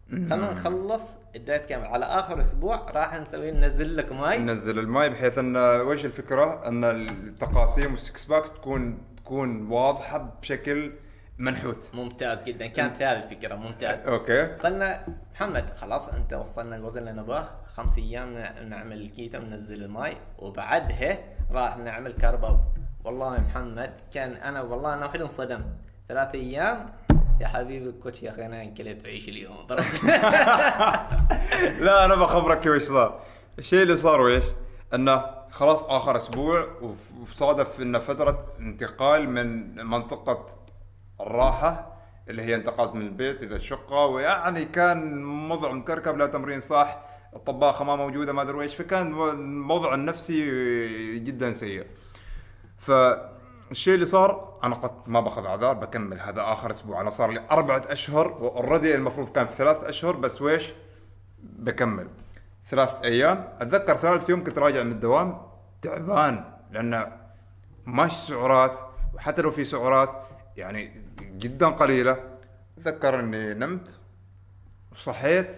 [0.10, 1.86] خلينا نخلص الدايت كامل.
[1.86, 4.38] على آخر أسبوع راح نسوي ننزل لك ماي.
[4.38, 10.92] ننزل الماي بحيث إن وش الفكرة؟ إن التقاسيم وال six packs تكون تكون واضحة بشكل
[11.38, 11.92] منحوت.
[11.94, 12.68] ممتاز جدا.
[12.68, 14.08] كانت هذه الفكرة ممتاز.
[14.08, 14.44] okay.
[14.44, 17.50] قلنا محمد خلاص أنت وصلنا الوزن اللي نبغاه.
[17.74, 18.34] خمس أيام
[18.70, 20.18] نعمل الكيتو ننزل الماي.
[20.38, 21.18] وبعدها
[21.52, 22.60] راح نعمل carb
[23.04, 25.66] والله محمد كان أنا والله أنا وحيد انصدمت
[26.10, 26.90] ثلاث أيام؟
[27.42, 29.68] يا حبيبي الكوتش يا أخي أنا انكلت عيش اليوم.
[31.86, 33.22] لا أنا بخبرك وش صار.
[33.60, 34.44] الشيء اللي صار ويش
[34.94, 36.68] إنه خلاص آخر أسبوع
[37.22, 40.46] وصادف إنه فترة انتقال من منطقة
[41.22, 47.02] الراحة اللي هي انتقلت من البيت إلى الشقة ويعني كان وضع مكركب لا تمرين صح
[47.36, 51.86] الطباخة ما موجودة ما أدري إيش فكان الوضع النفسي جدا سيء.
[52.90, 57.02] فالشيء اللي صار أنا قد ما بأخذ أعذار بكمل هذا آخر أسبوع.
[57.02, 60.74] أنا صار لي أربعة أشهر وأوريدي المفروض كان ثلاث أشهر بس ويش؟
[61.44, 62.08] بكمل.
[62.70, 63.48] ثلاثة أيام.
[63.60, 65.42] أتذكر ثالث يوم كنت راجع من الدوام
[65.82, 67.12] تعبان لأن
[67.86, 68.80] ماش سعرات
[69.14, 70.10] وحتى لو في سعرات
[70.58, 72.18] يعني جدا قليلة.
[72.78, 74.00] أتذكر إني نمت
[74.92, 75.56] وصحيت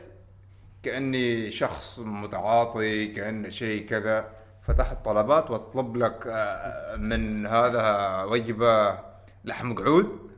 [0.84, 4.41] كأني شخص متعاطي كأن شيء كذا.
[4.68, 9.00] فتحت طلبات واطلب لك آه، من هذا وجبة
[9.46, 10.32] لحم مقعود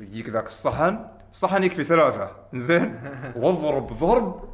[0.00, 2.30] يجيك ذاك الصحن صحن يكفي ثلاثة.
[2.54, 3.00] زين؟
[3.36, 4.48] واضرب ضرب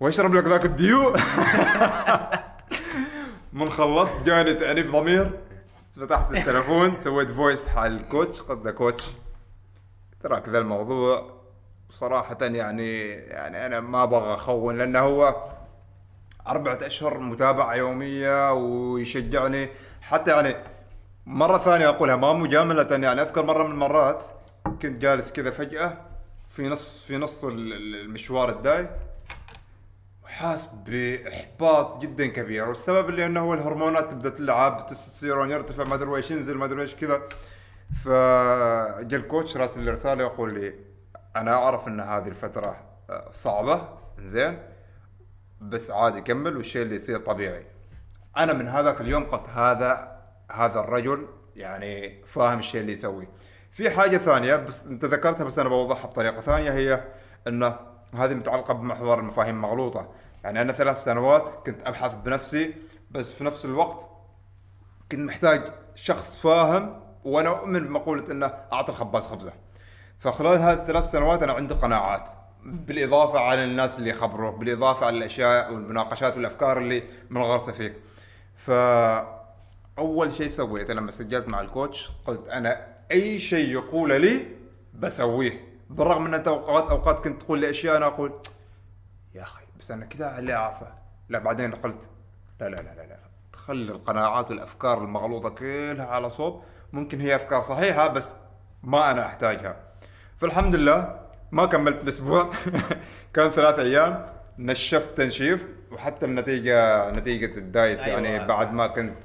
[0.00, 1.12] واشرب لك ذاك ال Dew.
[3.52, 5.30] من خلصت جاني تأنيب ضمير
[5.92, 9.04] فتحت التلفون سويت voice حال ال coach قلت له coach
[10.22, 11.34] ترى كذا الموضوع.
[11.90, 15.34] صراحة يعني يعني أنا ما أبغى أخون لأنه هو
[16.46, 19.68] أربعة أشهر متابعة يومية ويشجعني.
[20.02, 20.56] حتى يعني
[21.26, 24.24] مرة ثانية أقولها ما مجاملة يعني أذكر مرة من المرات
[24.64, 25.96] كنت جالس كذا فجأة
[26.50, 28.90] في نص في نص ال- ال- المشوار الدايت
[30.24, 32.68] وحاس بإحباط جدا كبير.
[32.68, 36.82] والسبب اللي إنه هو الهرمونات تبدا تلعب التستوستيرون يرتفع ما أدري إيش ينزل ما أدري
[36.82, 37.22] إيش كذا.
[38.04, 40.74] فجا الكوتش راسل لي رسالة يقول لي
[41.36, 42.76] أنا أعرف إن هذه الفترة
[43.10, 43.88] آه، صعبة
[44.18, 44.58] زين
[45.60, 47.66] بس عادي كمل والشيء اللي يصير طبيعي.
[48.36, 50.20] أنا من هذاك اليوم قلت هذا
[50.52, 53.28] هذا الرجل يعني فاهم الشيء اللي يسويه
[53.72, 57.04] في حاجة ثانية بس أنت ذكرتها بس أنا بوضحها بطريقة ثانية هي
[57.46, 57.76] إنه
[58.14, 60.08] هذه متعلقة بمحور المفاهيم مغلوطه
[60.44, 62.74] يعني أنا ثلاث سنوات كنت أبحث بنفسي
[63.10, 64.08] بس في نفس الوقت
[65.12, 69.52] كنت محتاج شخص فاهم وأنا أؤمن بمقولة إنه اعطي الخباز خبزة.
[70.18, 72.30] فخلال هذه الثلاث سنوات أنا عندي قناعات.
[72.64, 77.94] بالإضافة على الناس اللي يخبروك بالإضافة على الأشياء والمناقشات والأفكار اللي منغرسه فيك.
[78.56, 84.46] فأول شيء سويته لما سجلت مع الكوتش قلت أنا أي شيء يقول لي
[84.94, 85.60] بسويه.
[85.90, 88.32] بالرغم أن انت اوقات أوقات كنت تقول لي أشياء أنا أقول
[89.34, 90.92] يا أخي بس أنا كذا اللي اعرفه
[91.28, 92.00] لا بعدين قلت
[92.60, 93.18] لا لا لا لا لا
[93.52, 96.62] تخلي القناعات والأفكار المغلوطة كلها على صوب.
[96.92, 98.36] ممكن هي أفكار صحيحة بس
[98.82, 99.76] ما أنا أحتاجها.
[100.38, 102.50] فالحمد لله ما كملت الأسبوع.
[103.34, 104.24] كان ثلاث أيام.
[104.58, 108.46] نشفت تنشيف وحتى النتيجة نتيجة الدايت أيوة، يعني صح.
[108.46, 109.16] بعد ما كنت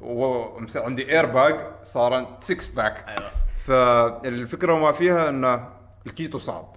[0.00, 3.30] ومس- عندي air bag صار 6 pack أيوه.
[3.66, 5.64] فالفكرة وما فيها ان
[6.06, 6.76] الكيتو صعب.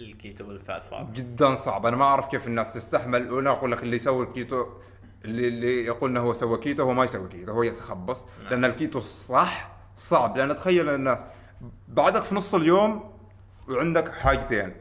[0.00, 1.12] الكيتو بالفعل صعب.
[1.12, 1.86] جدا صعب.
[1.86, 3.32] أنا ما أعرف كيف الناس تستحمل.
[3.32, 4.66] وأنا أقول لك اللي يسوي الكيتو
[5.24, 7.52] اللي اللي يقول إنه هو سوى كيتو هو ما يسوي كيتو.
[7.52, 8.26] هو يتخبص.
[8.50, 10.36] لأن الكيتو الصح صعب.
[10.36, 11.18] لأن تخيل إنه
[11.88, 13.10] بعدك في نص اليوم
[13.70, 14.74] وعندك حاجتين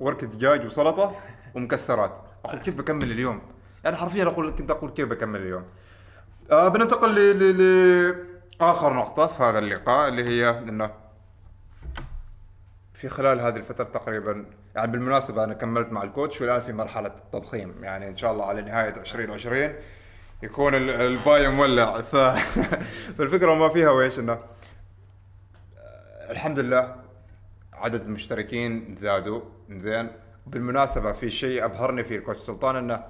[0.00, 1.12] ورك دجاج وسلطة
[1.54, 2.12] ومكسرات.
[2.44, 3.42] أقول كيف بكمل اليوم؟
[3.84, 5.64] يعني حرفيا أقول كنت أقول كيف بكمل اليوم.
[6.50, 7.14] آه بننتقل
[8.60, 10.90] لاخر نقطة في هذا اللقاء اللي هي إنه
[12.94, 17.08] في خلال هذه الفترة تقريبا يعني بالمناسبة أنا كملت مع ال coach والآن في مرحلة
[17.24, 17.84] التضخيم.
[17.84, 19.72] يعني إن شاء الله على نهاية 2020
[20.42, 22.16] يكون ال- ال body مولع ف...
[23.18, 24.38] فالفكرة ما فيها ويش إنه
[26.30, 26.94] الحمد لله
[27.80, 29.40] عدد المشتركين زادوا.
[29.70, 30.10] زين.
[30.46, 33.04] بالمناسبة في شيء أبهرني في ال coach سلطان إنه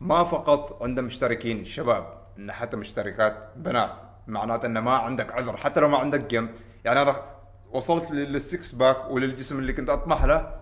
[0.00, 2.06] ما فقط عنده مشتركين شباب
[2.38, 3.90] انه حتى مشتركات بنات.
[4.26, 6.48] معناته إنه ما عندك عذر حتى لو ما عندك جيم.
[6.84, 7.16] يعني أنا
[7.72, 10.60] وصلت لل- لل six pack وللجسم اللي كنت أطمح له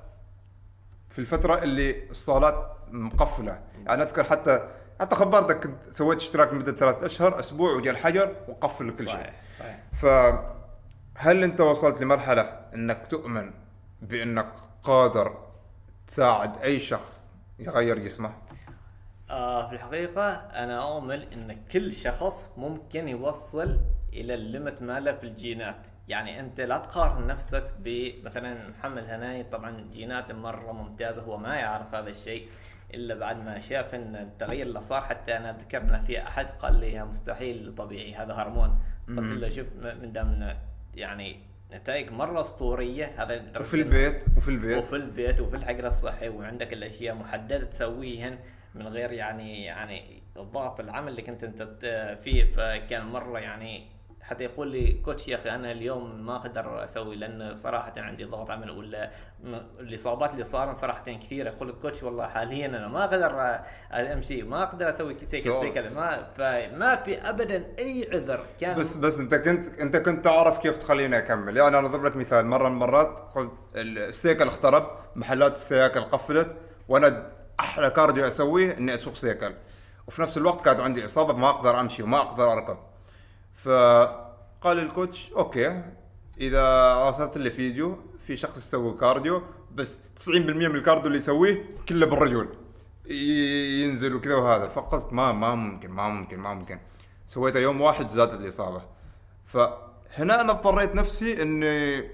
[1.11, 3.61] في الفترة اللي الصالات مقفلة.
[3.86, 4.68] يعني أذكر حتى
[5.01, 9.07] حتى خبرتك كنت سويت اشتراك لمدة ثلاث أشهر أسبوع وجا الحجر وقفل كل شيء.
[9.07, 9.78] صحيح صحيح.
[11.22, 12.42] فهل انت وصلت لمرحلة
[12.74, 13.50] انك تؤمن
[14.00, 14.52] بانك
[14.82, 15.38] قادر
[16.06, 18.32] تساعد اي شخص يغير جسمه؟
[19.30, 23.80] آه في الحقيقة أنا أؤمن أن كل شخص ممكن يوصل
[24.12, 25.76] إلى ال limit ماله في الجينات.
[26.08, 29.44] يعني أنت لا تقارن نفسك بمثلا محمد هناي.
[29.44, 32.48] طبعا جيناته مرة ممتازة هو ما يعرف هذا الشيء
[32.94, 35.02] إلا بعد ما شاف أن التغيير اللي صار.
[35.02, 38.78] حتى أنا ذكرنا في أحد قال لي مستحيل طبيعي هذا هرمون.
[39.08, 40.56] قلت له شوف من دام
[40.95, 41.40] يعني
[41.72, 43.12] نتائج مرة أسطورية.
[43.16, 44.78] هذا وفي البيت وفي البيت.
[44.78, 48.38] وفي البيت وفي الحجر الصحي وعندك الاشياء محددة تسويهن
[48.74, 51.62] من غير يعني يعني الضغط العمل اللي كنت أنت
[52.24, 52.45] فيه.
[52.45, 53.86] فكان مرة يعني
[54.22, 58.50] حتى يقول لي كوتش يا أخي أنا اليوم ما أقدر أسوي لأن صراحة عندي ضغط
[58.50, 59.10] عمل ولا
[59.80, 61.50] الاصابات اللي صارت صراحة كثيرة.
[61.50, 63.60] يقول لك coach والله حاليا أنا ما أقدر
[63.92, 68.78] أمشي ما أقدر أسوي زي كذا زي كذا ما فما في ابدا أي عذر كان
[68.78, 71.56] بس بس أنت كنت أنت كنت تعرف كيف تخليني أكمل.
[71.56, 72.46] يعني أنا أضرب لك مثال.
[72.46, 76.56] مرة من المرات قلت ال cycle اخترب محلات السياكل قفلت
[76.88, 79.54] وأنا أحلى cardio أسويه إني أسوق cycle
[80.06, 82.91] وفي نفس الوقت كانت عندي إصابة ما أقدر أمشي وما أقدر أركض.
[83.64, 85.82] فقال ال coach okay
[86.40, 87.96] إذا ارسلت لي فيديو
[88.26, 89.42] في شخص يسوي cardio
[89.74, 92.48] بس 90% من ال cardio اللي يسويه كله بالرجل
[93.06, 94.68] ي- ينزل وكذا وهذا.
[94.68, 96.78] فقلت ما ما ممكن ما ممكن ما ممكن.
[97.28, 98.82] سويته يوم واحد وزادت الاصابه
[99.46, 102.10] فهنا أنا اضطريت نفسي إني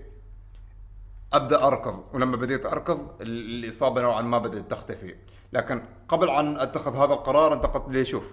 [1.33, 2.05] أبدأ أركض.
[2.13, 5.15] ولما بديت أركض ال- الإصابة نوعا ما بدأت تختفي.
[5.53, 8.25] لكن قبل ان أتخذ هذا القرار انت قلت لي شوف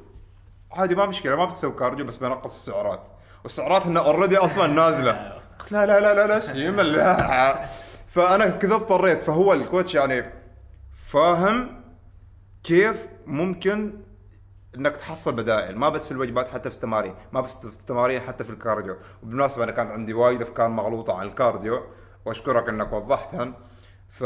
[0.76, 3.02] عادي ما مشكلة ما بتسوي cardio بس بنقص السعرات.
[3.44, 5.42] والسعرات انها already أصلا نازلة.
[5.60, 7.66] قلت لا لا لا لا لا
[8.08, 10.26] فأنا كذا اضطريت فهو ال coach يعني
[11.08, 11.84] فاهم
[12.64, 14.02] كيف ممكن
[14.78, 17.16] إنك تحصل بدائل ما بس في الوجبات حتى في التمارين.
[17.32, 18.98] ما بس في التمارين حتى في ال cardio.
[19.24, 21.84] وبالمناسبة أنا كانت عندي وايد أفكار مغلوطة عن ال cardio
[22.26, 23.54] وأشكرك إنك وضحتها.
[24.10, 24.24] ف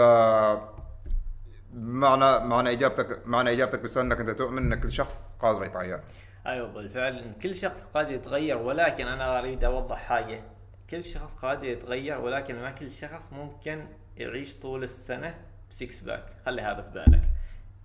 [1.73, 5.99] معنى معنى اجابتك معنى إجابتك بالسؤال إنك أنت تؤمن إن كل شخص قادر يتغير
[6.47, 7.33] أيوه بالفعل.
[7.41, 10.43] كل شخص قادر يتغير ولكن أنا أريد أوضح حاجة.
[10.89, 13.87] كل شخص قادر يتغير ولكن ما كل شخص ممكن
[14.17, 15.35] يعيش طول السنة
[15.69, 16.23] ب six pack.
[16.45, 17.21] خلي هذا في بالك.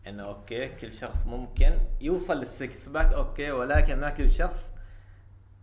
[0.07, 4.71] إنه okay كل شخص ممكن يوصل لل six pack okay ولكن ما كل شخص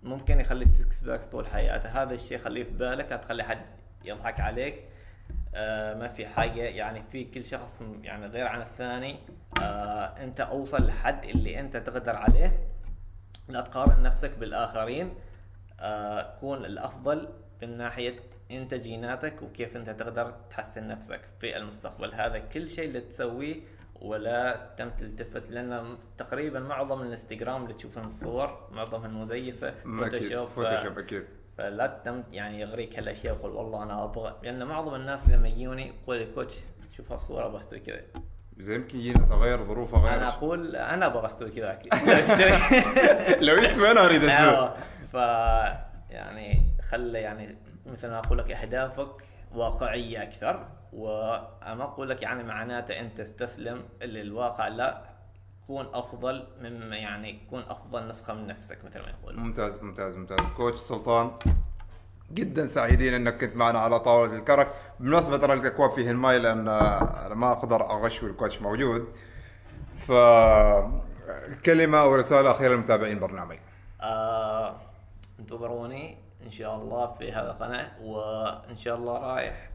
[0.04, 1.90] ممكن يخلي ال six pack طول حياته.
[2.04, 3.66] هذا الشيء خليه في بالك لا تخلي حد
[4.06, 4.84] يضحك عليك.
[5.56, 6.62] آه ما في حاجة.
[6.62, 9.20] يعني في كل شخص يعني غير عن الثاني.
[9.62, 12.60] آه أنت أوصل لحد اللي أنت تقدر عليه.
[13.52, 15.16] لا تقارن نفسك بالآخرين
[15.80, 17.30] آه كون الأفضل
[17.62, 18.20] من ناحية
[18.52, 22.14] أنت جيناتك وكيف أنت تقدر تحسن نفسك في المستقبل.
[22.14, 23.62] هذا كل شيء اللي تسويه
[24.02, 29.72] ولا تم تلتفت لأن تقريبا معظم الانستغرام اللي تشوفهم الصور معظمها مزيفة.
[29.72, 31.24] Photoshop Photoshop أكيد.
[31.58, 34.36] فلا تم يعني يغريك هالأشياء ويقول والله أنا أبغى.
[34.44, 36.60] لأن معظم الناس لما يجوني يقول لي coach
[36.98, 38.02] شوف هالصوره استوي كذا.
[38.62, 40.14] زي يمكن يجينا تغير ظروفه غير.
[40.16, 42.52] أنا أقول أنا أبغى أستوي كذا استوي
[43.48, 44.76] لو يسوي أنا أريد أيوة.
[45.12, 45.14] ف
[46.10, 49.10] يعني خلي يعني مثل ما أقول لك أهدافك
[49.56, 54.68] واقعية أكثر وأنا ما أقول لك يعني معناته أنت تستسلم للواقع.
[54.68, 55.02] لا
[55.68, 59.40] كون أفضل مما يعني كون أفضل نسخة من نفسك مثل ما يقول.
[59.40, 60.40] ممتاز ممتاز ممتاز.
[60.58, 61.32] كوتش سلطان.
[62.34, 64.74] جدا سعيدين إنك كنت معنا على طاولة الكرك.
[65.00, 69.08] بالمناسبه ترى الاكواب فيه الماي لأن أنا ما أقدر اغش وال coach موجود.
[70.08, 70.12] ف
[71.66, 73.58] كلمة ورساله أخيرة للمتابعين برنامج
[74.02, 74.76] آه
[75.40, 79.70] انتظروني إن شاء الله في هذا القناة وإن شاء الله رايح.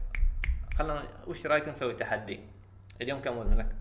[0.77, 2.39] خلنا وش رأيك نسوي تحدي؟
[3.01, 3.75] اليوم كم وزنك؟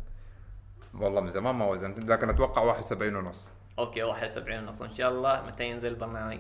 [0.94, 3.48] والله من زمان ما وزنت لكن أتوقع 71 ونص.
[3.78, 4.82] okay 71 ونص.
[4.82, 6.38] إن شاء الله متى ينزل البرنامج؟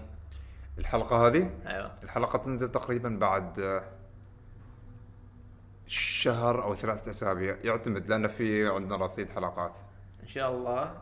[0.78, 1.90] الحلقة هذه؟ أيوه.
[2.02, 3.82] الحلقة تنزل تقريبا بعد آه،
[5.86, 7.56] شهر أو ثلاثة أسابيع.
[7.64, 9.72] يعتمد لأن في عندنا رصيد حلقات.
[10.22, 10.94] إن شاء الله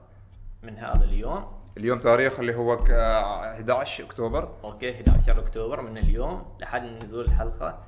[0.62, 1.52] من هذا اليوم.
[1.76, 4.54] اليوم تاريخ اللي هو ك- آه، 11 أكتوبر.
[4.64, 7.84] okay 11 أكتوبر من اليوم لحد نزول الحلقة.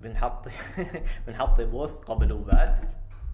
[0.00, 0.48] بنحط
[1.26, 2.88] بنحط post قبل وبعد.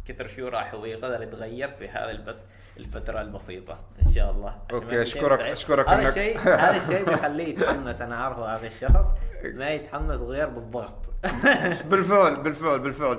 [0.05, 2.47] كثر شو راح يقدر يتغير في هذا بس
[2.77, 4.55] الفترة البسيطة إن شاء الله.
[4.71, 5.41] أشكرك- مستعد.
[5.41, 9.07] أشكرك هذا الشيء هذا الشيء بيخليه يتحمس أنا عارفه هذا الشخص
[9.45, 11.13] ما يتحمس غير بالضغط.
[11.91, 13.19] بالفعل بالفعل بالفعل.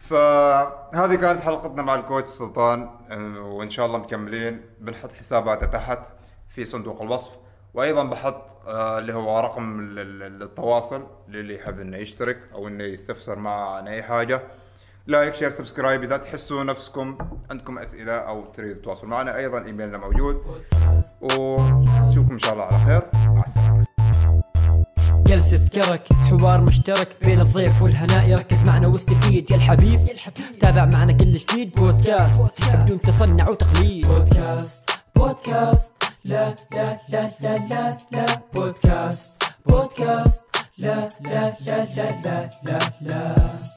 [0.00, 4.60] فهذه كانت حلقتنا مع ال coach سلطان آه، وإن شاء الله مكملين.
[4.80, 5.98] بنحط حساباته تحت
[6.48, 7.30] في صندوق الوصف.
[7.74, 12.84] وأيضا بحط آه، اللي هو رقم ال- ال- التواصل للي يحب إنه يشترك أو إنه
[12.84, 14.40] يستفسر عن أي حاجة.
[15.06, 17.18] like share subscribe اذا تحسوا نفسكم
[17.50, 20.42] عندكم اسئله أو تريدوا تتواصلوا معنا أيضا ايميلنا موجود
[21.20, 23.84] ونشوفكم ان شاء الله على خير مع السلامه
[25.26, 29.98] جلسة كرك حوار مشترك بين الضيف والهناء يركز معنا واستفيد يا الحبيب
[30.60, 32.42] تابع معنا كل جديد بودكاست
[32.74, 35.92] بدون تصنع وتقليد بودكاست بودكاست
[36.24, 40.44] لا لا لا لا لا لا بودكاست بودكاست
[40.78, 43.34] لا لا لا لا لا لا لا